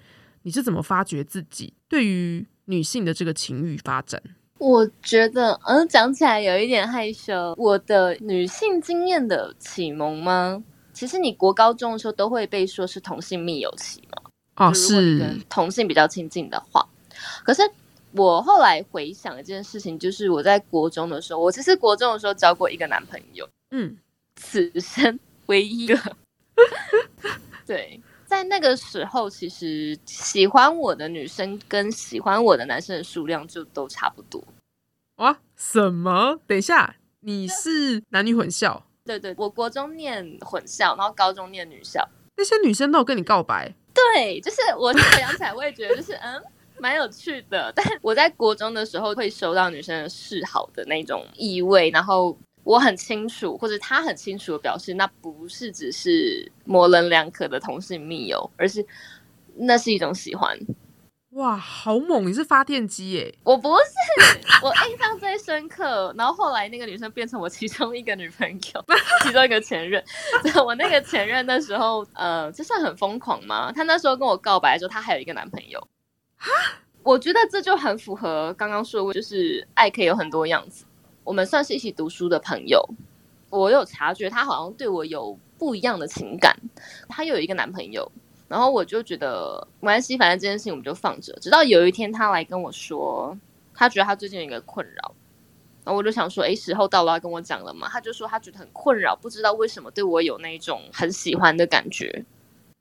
[0.45, 4.21] 你是怎么发掘自己对于女性的这个情欲发展？
[4.57, 7.53] 我觉得，嗯，讲起来有一点害羞。
[7.57, 10.61] 我的女性经验的启蒙吗？
[10.91, 14.31] 其实你国高中的时候都会被说是同性密友期嘛。
[14.57, 16.85] 哦，是同性比较亲近的话。
[17.43, 17.61] 可是
[18.11, 23.97] 我后来回想一件事情，就是我在国中的时候，我其实国中的时候交过一个男朋友，嗯，
[24.35, 26.15] 此生唯一一个。
[27.65, 28.01] 对。
[28.25, 34.43] 在那个时候，其实喜欢我的女生跟喜欢我的男生的数量就都差不多。
[35.17, 36.39] 哇，什么？
[36.47, 38.87] 等一下，你是男女混校？
[39.05, 42.09] 对对，我国中念混校，然后高中念女校。
[42.35, 43.71] 那些女生都有跟你告白？
[43.93, 46.41] 对，就是我回想起来，我也觉得就是嗯，
[46.79, 47.71] 蛮有趣的。
[47.75, 52.37] 但我在国中的时候会收到女生的示好的那种意味，然后。
[52.65, 58.85] 我很清楚，或者他很清楚的表示，那不是只是模棱两可的同性密友，而是
[59.57, 60.57] 那是一种喜欢。
[61.31, 62.25] 哇，好猛！
[62.25, 63.37] 你是发电机耶？
[63.43, 66.15] 我不是，我印象最深刻。
[66.17, 68.85] 然后后来那个女生变成我其中一个女朋友，
[69.23, 70.01] 其中一个前任。
[70.65, 73.73] 我那个前任那时候，呃，这算很疯狂吗？
[73.73, 75.85] 他那时候跟我告白的时候，他还有一个男朋友。
[77.03, 80.85] 我觉得这就很符合刚刚说的，就是爱可以有很多样子。
[81.23, 82.81] 我们算是一起读书的朋友，
[83.49, 86.55] 我有察觉他好像对我有不一样的情感。
[87.09, 88.09] 他又有一个男朋友，
[88.47, 91.33] 然后我就觉得没关系，反正这件事情我们就放着。
[91.41, 93.37] 直到有一天他来跟我说，
[93.73, 95.15] 他觉得他最近有一个困扰，
[95.83, 97.87] 然后我就想说，哎，时候到了要跟我讲了嘛？
[97.89, 102.23] 他就说他觉得很困扰，不知道为什么对我有那种很喜欢的感觉。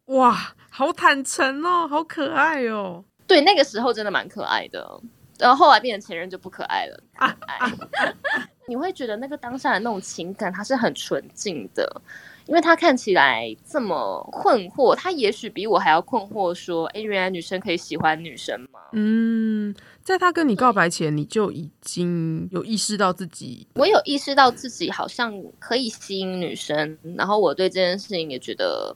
[0.06, 3.04] 哇，好坦诚哦，好可爱哦。
[3.26, 5.00] 对，那个时候真的蛮可爱的。
[5.38, 7.02] 然后后来变成前任就不可爱了，
[8.68, 12.00] 你会觉得那个当下的那种情感它是很纯净的，
[12.46, 28.94] 因为他看起来这么困惑，他也许比我还要困惑，说：“哎，原来女生可以喜欢女生吗？”嗯，在他跟你告白前，你就已经有意识到自己，我有意识到自己好像可以吸引女生，然后我对这件事情也觉得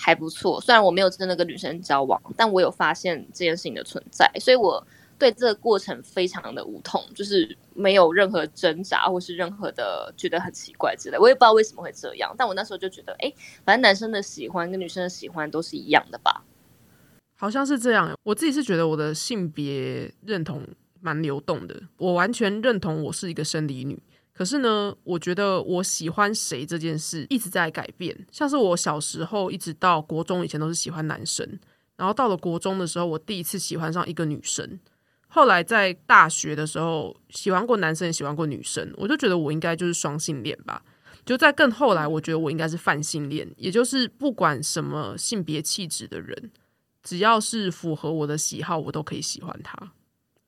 [0.00, 0.60] 还不错。
[0.60, 4.84] 虽然我没有真的跟女生交往，但我有发现这件事情的存在，所以我。
[5.20, 11.18] 对这个过程非常的无痛，就是没有任何挣扎，或是任何的觉得很奇怪之类。
[11.18, 13.30] 我也不知道为什么会这样，但我那时候就觉得，哎，
[13.62, 16.42] 反正男生的喜欢跟女生的喜欢都是一样的吧？
[17.36, 18.18] 好像是这样。
[18.22, 20.66] 我自己是觉得我的性别认同
[21.02, 24.02] 蛮流动的，我完全认同我是一个生理女。
[24.40, 28.26] 可是呢，我觉得我喜欢谁这件事一直在改变。
[28.32, 31.46] 像是我小时候一直到国中以前都是喜欢男生，
[31.98, 34.80] 然后到了国中的时候，我第一次喜欢上一个女生。
[35.28, 40.82] 后来在大学的时候，喜欢过男生也喜欢过女生，我就觉得我应该就是双性恋吧。
[41.26, 46.50] 就在更后来，我觉得我应该是泛性恋，也就是不管什么性别气质的人，
[47.02, 49.92] 只要是符合我的喜好，我都可以喜欢他。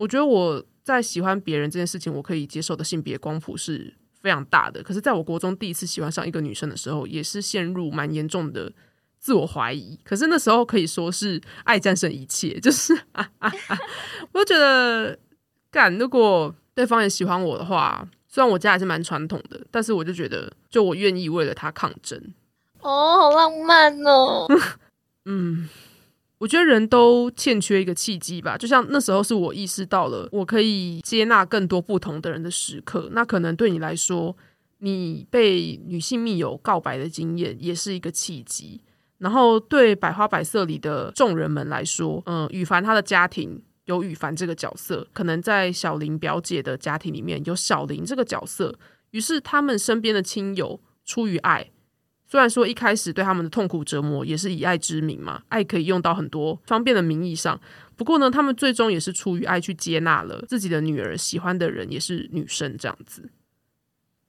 [0.03, 4.83] 我觉得我在喜欢别人这件事情，我可以接受的性别光谱是非常大的。
[4.83, 8.73] 可是，在我国中第一次喜欢上一个女生的时候，也是陷入蛮严重的。
[9.21, 12.93] 自我怀疑，可是那时候可以说是爱战胜一切，就是
[14.33, 15.17] 我就觉得，
[15.71, 22.21] 干如果对方也喜欢我的话，虽然我家还是蛮传统的，但是我就觉得，就我愿意为了他抗争。
[22.81, 24.49] 哦，好浪漫哦。
[25.27, 25.69] 嗯，
[26.43, 34.37] 我觉得人都欠缺一个契机吧，就像那时候是我意识到了我可以接纳更多不同的人的时刻，那可能对你来说，
[34.79, 38.81] 你被女性密友告白的经验也是一个契机。
[39.19, 48.77] 然后对百花百色里的众人们来说，嗯，羽凡他的家庭有羽凡这个角色，可能在小林表姐的家庭里面有小林这个角色。
[49.13, 51.71] 于是他们身边的亲友出于爱，
[52.33, 57.61] 虽然说一开始对他们的痛苦折磨也是以爱之名嘛，爱可以用到很多方便的名义上。
[57.95, 63.29] 不过呢，他们最终也是出于爱去接纳了自己的女儿喜欢的人也是女生这样子。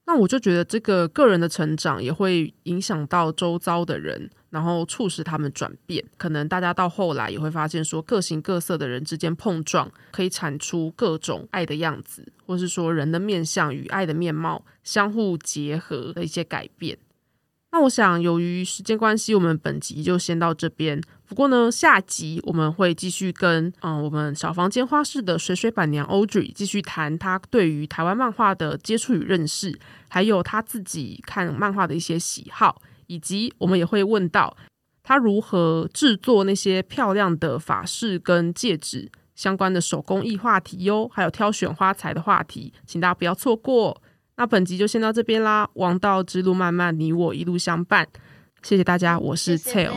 [0.06, 4.30] 那我就觉得这个个人的成长也会影响到周遭的人。
[4.50, 16.96] 然后促使他们转变，可能大家到后来也会发现，说各形各色的人之间碰撞，可以产出各种爱的样子，或是说人的面相与爱的面貌相互结合的一些改变。
[17.74, 21.02] 那我想，由于时间关系，我们本集就先到这边。
[21.26, 29.76] 不过呢，下集我们会继续跟嗯我们小房间花式的水水板娘 Audrey 继续谈她对于台湾漫画的接触与认识，
[30.08, 32.80] 还有她自己看漫画的一些喜好。
[33.08, 34.56] 以及我们也会问到
[35.04, 44.02] 他如何制作那些漂亮的法式跟戒指相关的手工艺话题哟，还有挑选花材的话题，请大家不要错过。
[44.44, 48.06] 那本集就先到这边啦，王道之路漫漫，你我一路相伴。
[48.62, 49.94] 谢谢大家，我是 Tail。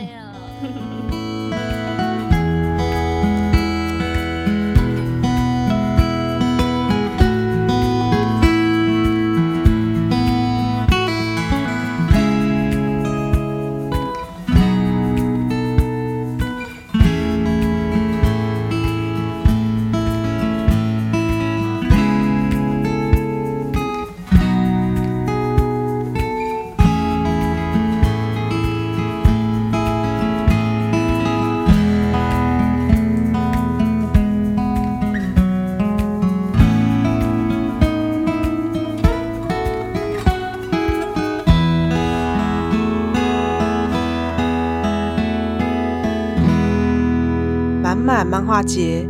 [48.29, 49.07] 漫画节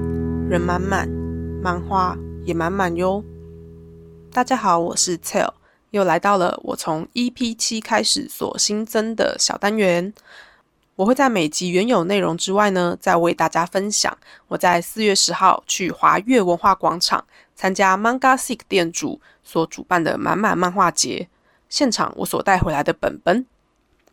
[0.48, 1.10] 人满满，
[1.60, 2.16] 漫画
[2.46, 3.24] 也满满哟。
[4.32, 5.54] 大家好，我是 Tell，
[5.90, 10.14] 又来到了我从 EP 七开始所新增的小单元。
[10.96, 14.16] 我会在每集原有内容之外呢，再为大家分享
[14.50, 21.28] 我在四月十号去华悦文化广场参加 Manga Sick 店主所主办的满满漫画节
[21.70, 23.48] 现场，我所带回来的本本。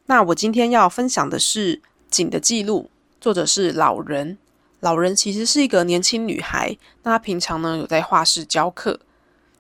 [0.07, 1.77] 那我今天要分享的是
[2.09, 2.89] 《景的记录》，
[3.23, 4.39] 作者是老人。
[4.85, 9.01] 老人其实是一个年轻女孩，那她平常呢有在画室教课，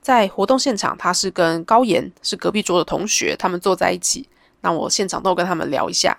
[0.02, 4.28] 在活动现场，她是跟高岩是隔壁桌的同学，他们坐在一起。
[4.60, 6.18] 那我现场都跟他们聊一下。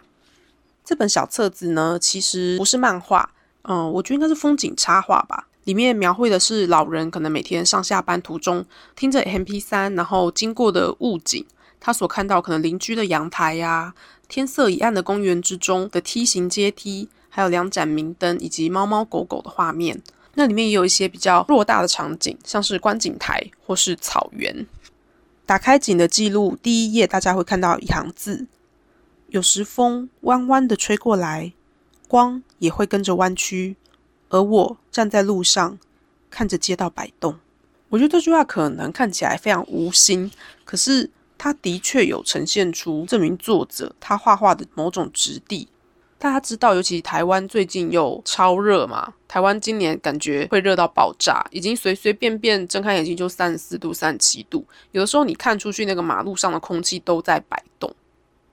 [0.84, 3.30] 这本小册子呢，其实不是漫画，
[3.62, 5.48] 嗯，我觉得应该是风景插画吧。
[5.66, 11.46] 里面描绘的是老人可能每天上下班途中听着 MP 三，然后经过的物景，
[11.80, 13.94] 他所看到可能邻居的阳台呀，
[14.28, 17.10] 天色已暗的公园之中的梯形阶梯。
[17.36, 20.02] 还有两盏明灯以及猫猫狗狗的画面，
[20.36, 24.66] 那里面也有一些比较偌大的场景，像是观景台或是草原。
[25.46, 28.48] 打开景的记录，第一页大家会看到一行字：
[29.28, 31.52] 有时风弯弯的吹过来，
[32.08, 33.76] 光也会跟着弯曲。
[34.30, 35.78] 而我站在路上，
[36.30, 37.38] 看着街道摆动。
[37.90, 40.32] 我觉得这句话可能看起来非常无心，
[40.64, 45.68] 可是它的确有呈现出这名作者他画画的某种质地。
[46.18, 54.66] 大家知道，尤其台湾最近又超热嘛，台湾今年感觉会热到爆炸，已经随随便便睁开眼睛就三十四度、三十七度。
[54.92, 57.94] 有的时候你看出去，那个马路上的空气都在摆动，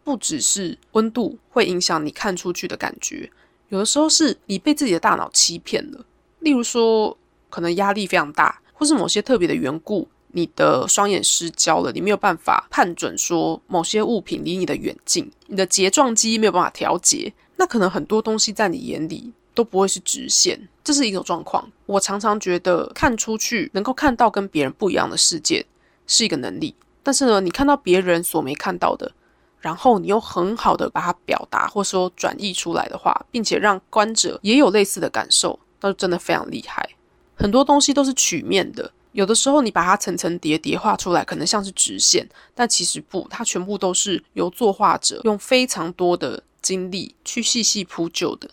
[0.04, 3.30] 不只是温度会影响你看出去的感觉，
[3.68, 6.04] 有的时候是你被自己的大脑欺骗了。
[6.40, 7.16] 例如说，
[7.48, 8.60] 可能压力非常大。
[8.74, 17.32] 或是某些特别的缘故，你的双眼失焦了，你没有办法判准说某些物品离你的远近，你的睫状肌没有办法调节，
[17.62, 21.70] 那可能很多东西在你眼里都不会是直线，这是一种状况。
[21.86, 25.64] 我常常觉得看出去能够看到跟别人不一样的世界
[26.08, 29.12] 是一个能力，但是呢，你看到别人所没看到的，
[29.60, 36.88] 然后你又很好的把它表达或说转译出来的话，并且让观者也有类似的感受，那就真的非常厉害。
[37.36, 48.48] 很多东西都是曲面的，有的时候你把它层层叠叠画出来，可能像是直线，但其实不，它全部都是由作画者用非常多的精力去细细铺就的。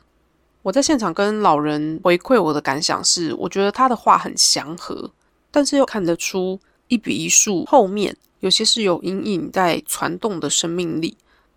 [0.63, 5.11] 我在现场跟老人回馈我的感想是，我觉得他的画很祥和，
[5.49, 11.15] 但是又看得出一笔一竖后面有些是有隐隐在传动的生命力。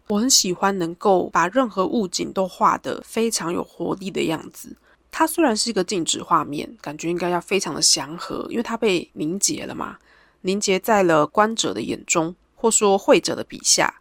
[0.09, 4.77] 我很喜欢能够把任何物景都画得非常有活力的样子。
[5.11, 9.99] 它虽然是一个静止画面，感觉应该要非常的祥和，因为它被凝结了嘛，
[10.43, 14.01] 凝结在了观者的眼中，或说绘者的笔下。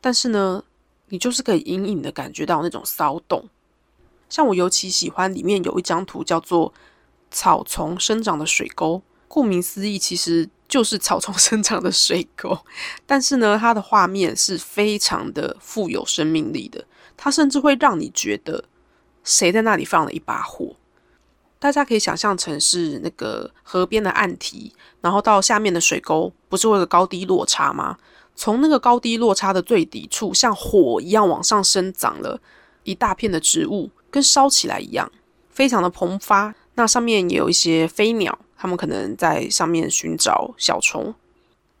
[0.00, 0.62] 但是呢，
[1.10, 3.48] 你就是可以隐隐的感觉到那种骚动。
[4.28, 6.72] 像我尤其喜欢里面有一张图，叫做
[7.30, 12.58] “草丛生长的水沟”，顾名思义，其实就是草丛 生长的水沟。
[13.06, 16.84] 但是呢，它的画面是非常的富有生命力的，
[17.16, 18.64] 它甚至会让你觉得。
[19.22, 20.74] 谁在那里放了一把火？
[21.58, 27.98] 大家可以想象成是那个河边的岸堤，然后到下面的水沟，不是会有高低落差吗？
[28.34, 32.40] 从那个高低落差的最底处，像火一样往上生长了
[32.84, 35.10] 一大片的植物，跟烧起来一样，
[35.50, 36.54] 非常的蓬发。
[36.74, 41.14] 那上面也有一些飞鸟，它们可能在上面寻找小虫。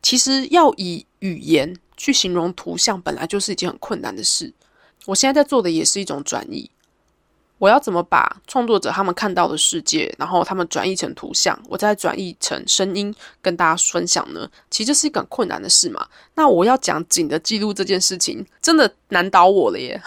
[0.02, 4.52] 其实要以语言去形容图像，本来就是一件很困难的事。
[5.06, 6.70] 我现在在做的也是一种转译。
[7.60, 14.48] 我要怎么把创作者他们看到的世界，然后他们转译成图像，我再转译成声音跟大家分享呢？
[14.70, 16.08] 其实这是一个很困难的事嘛。
[16.36, 20.00] 那我要讲紧的记录这件事情，真的难倒我了耶。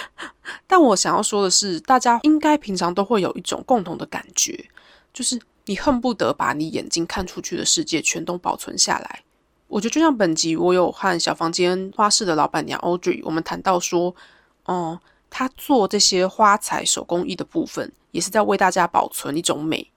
[0.66, 4.64] 但我想要说的是，大家应该平常都会有一种共同的感觉，
[5.12, 9.20] 就是你恨不得把你眼睛看出去的世界全都保存下来。
[9.68, 14.16] 我觉得就像本集，我有和小房间花市的老板娘 Audrey，我们谈到说，
[14.64, 14.98] 哦。
[15.30, 19.90] 他做这些花材手工艺的部分，也是在为大家保存一种美，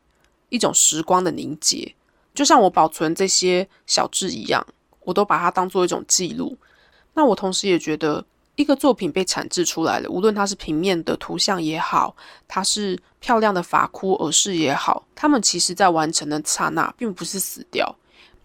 [0.50, 1.96] 一种时光的凝结。
[2.34, 4.66] 就像我保存这些小志一样，
[5.02, 6.58] 我都把它当做一种记录。
[7.14, 8.26] 那我同时也觉得，
[8.56, 12.16] 一个作品被产制出来了，无论它是平面的图像也好，
[12.48, 17.94] 它是漂亮的法箍耳饰也好，它们其实在完成的刹那，并不是死掉，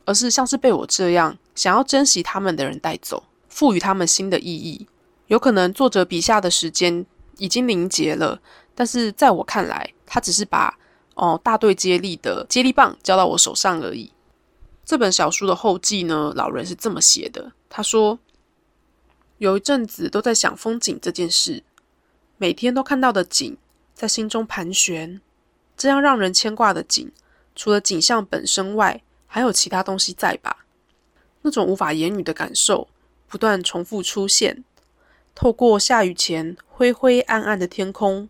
[0.04, 4.86] 而是像是被我这样想要珍惜它们的人带走，赋予它们新的意义。
[5.28, 7.04] 有可能作者笔下的时间
[7.38, 8.40] 已经凝结了，
[8.74, 10.78] 但是在我看来，他只是把
[11.14, 14.12] 哦大队接力的接力棒交到我手上而已。
[14.84, 18.18] 这本小书的后记呢，老人是这么写的：他说，
[19.38, 21.62] 有一阵子都在想风景这件事，
[22.36, 23.56] 每天都看到的景
[23.94, 25.22] 在心中盘旋，
[25.74, 27.10] 这样让人牵挂的景，
[27.56, 30.66] 除了景象本身外，还有其他东西在吧？
[31.40, 32.88] 那种无法言语的感受，
[33.26, 34.62] 不断重复出现。
[35.34, 38.28] 透过下雨前灰灰暗暗的天空，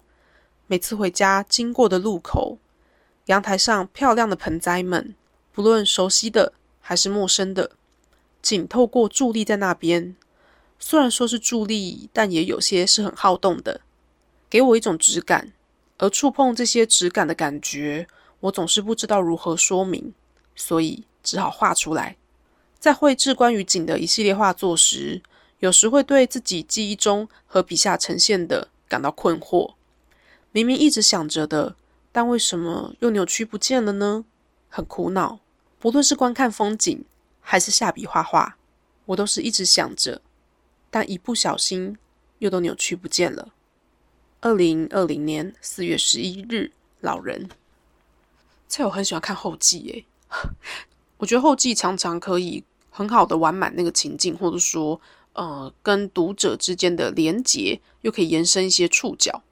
[0.66, 2.57] 每次回家经过的路口，
[3.26, 5.14] 阳台上漂亮的盆栽们，
[5.52, 7.72] 不论熟悉的还是陌生的，
[8.40, 10.16] 仅透过伫立在那边，
[10.78, 13.82] 虽然说是伫立，但也有些是很好动的，
[14.48, 15.52] 给我一种质感。
[15.98, 18.09] 而触碰这些质感的感觉，
[18.40, 20.14] 我总是不知道如何说明，
[20.57, 22.16] 所以只好画出来。
[22.80, 25.22] 在绘制关于景的一系列画作时。
[25.65, 29.73] 有时会对自己记忆中和笔下呈现的感到困惑，
[30.53, 31.75] 明明一直想着的，
[32.12, 34.27] 但为什么又扭曲不见了呢？
[34.69, 35.41] 很苦恼。
[35.79, 37.07] 不论是观看风景，
[37.41, 38.59] 还是下笔画画，
[39.07, 40.21] 我都是一直想着，
[40.91, 41.97] 但一不小心
[42.41, 43.55] 又都扭曲不见了。
[44.43, 47.49] 二零二零年四月十一日，老人。
[48.69, 50.05] 蔡友很喜欢看后记，耶，
[51.17, 55.01] 我觉得后记常常可以很好的完满那个情境，或者说。
[55.35, 59.43] 呃跟读者之间的连结，又可以延伸一些触角。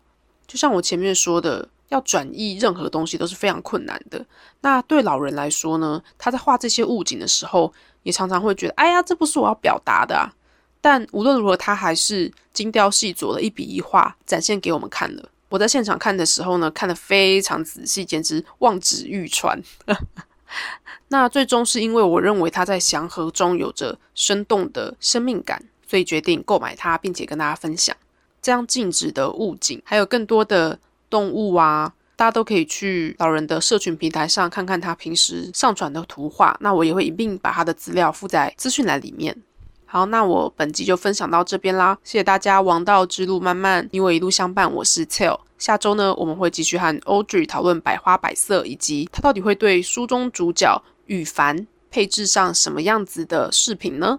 [0.46, 4.24] 就像我前面说的，要转译任何东西都是非常困难的。
[4.60, 7.72] 那对老人来说呢，他在画这些物景的时候，
[8.02, 10.32] 也常常会觉得，哎呀，这不是我要表达的啊。
[10.80, 15.28] 但无论如何，他还是精雕细琢的一笔一画展现给我们看了。
[15.48, 19.62] 我在现场看的时候呢，看得非常仔细，简直望纸欲穿。
[21.08, 25.62] 那最终是因为我认为他在祥和中有着生动的生命感，
[25.92, 27.94] 所以决定购买它，并且跟大家分享。
[28.40, 30.78] 这样静止的物景，还有更多的
[31.10, 36.56] 动物啊，大家都可以去老人的社群平台上看看他平时上传的图画。
[36.60, 39.36] 那我也会一并把他的资料附在资讯栏里面。
[39.84, 42.62] 好，那我本集就分享到这边啦，谢谢大家。
[42.62, 44.72] 王道之路漫漫，你我一路相伴。
[44.72, 45.40] 我是 Tell。
[45.58, 54.18] 下周呢，我们会继续和 Audrey 讨论百花百色，以及他到底会对书中主角羽凡配置上什么样子的饰品呢？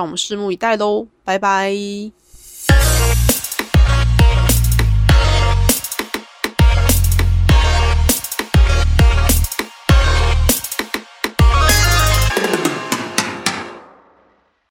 [0.00, 1.74] 让我们拭目以待喽，拜拜。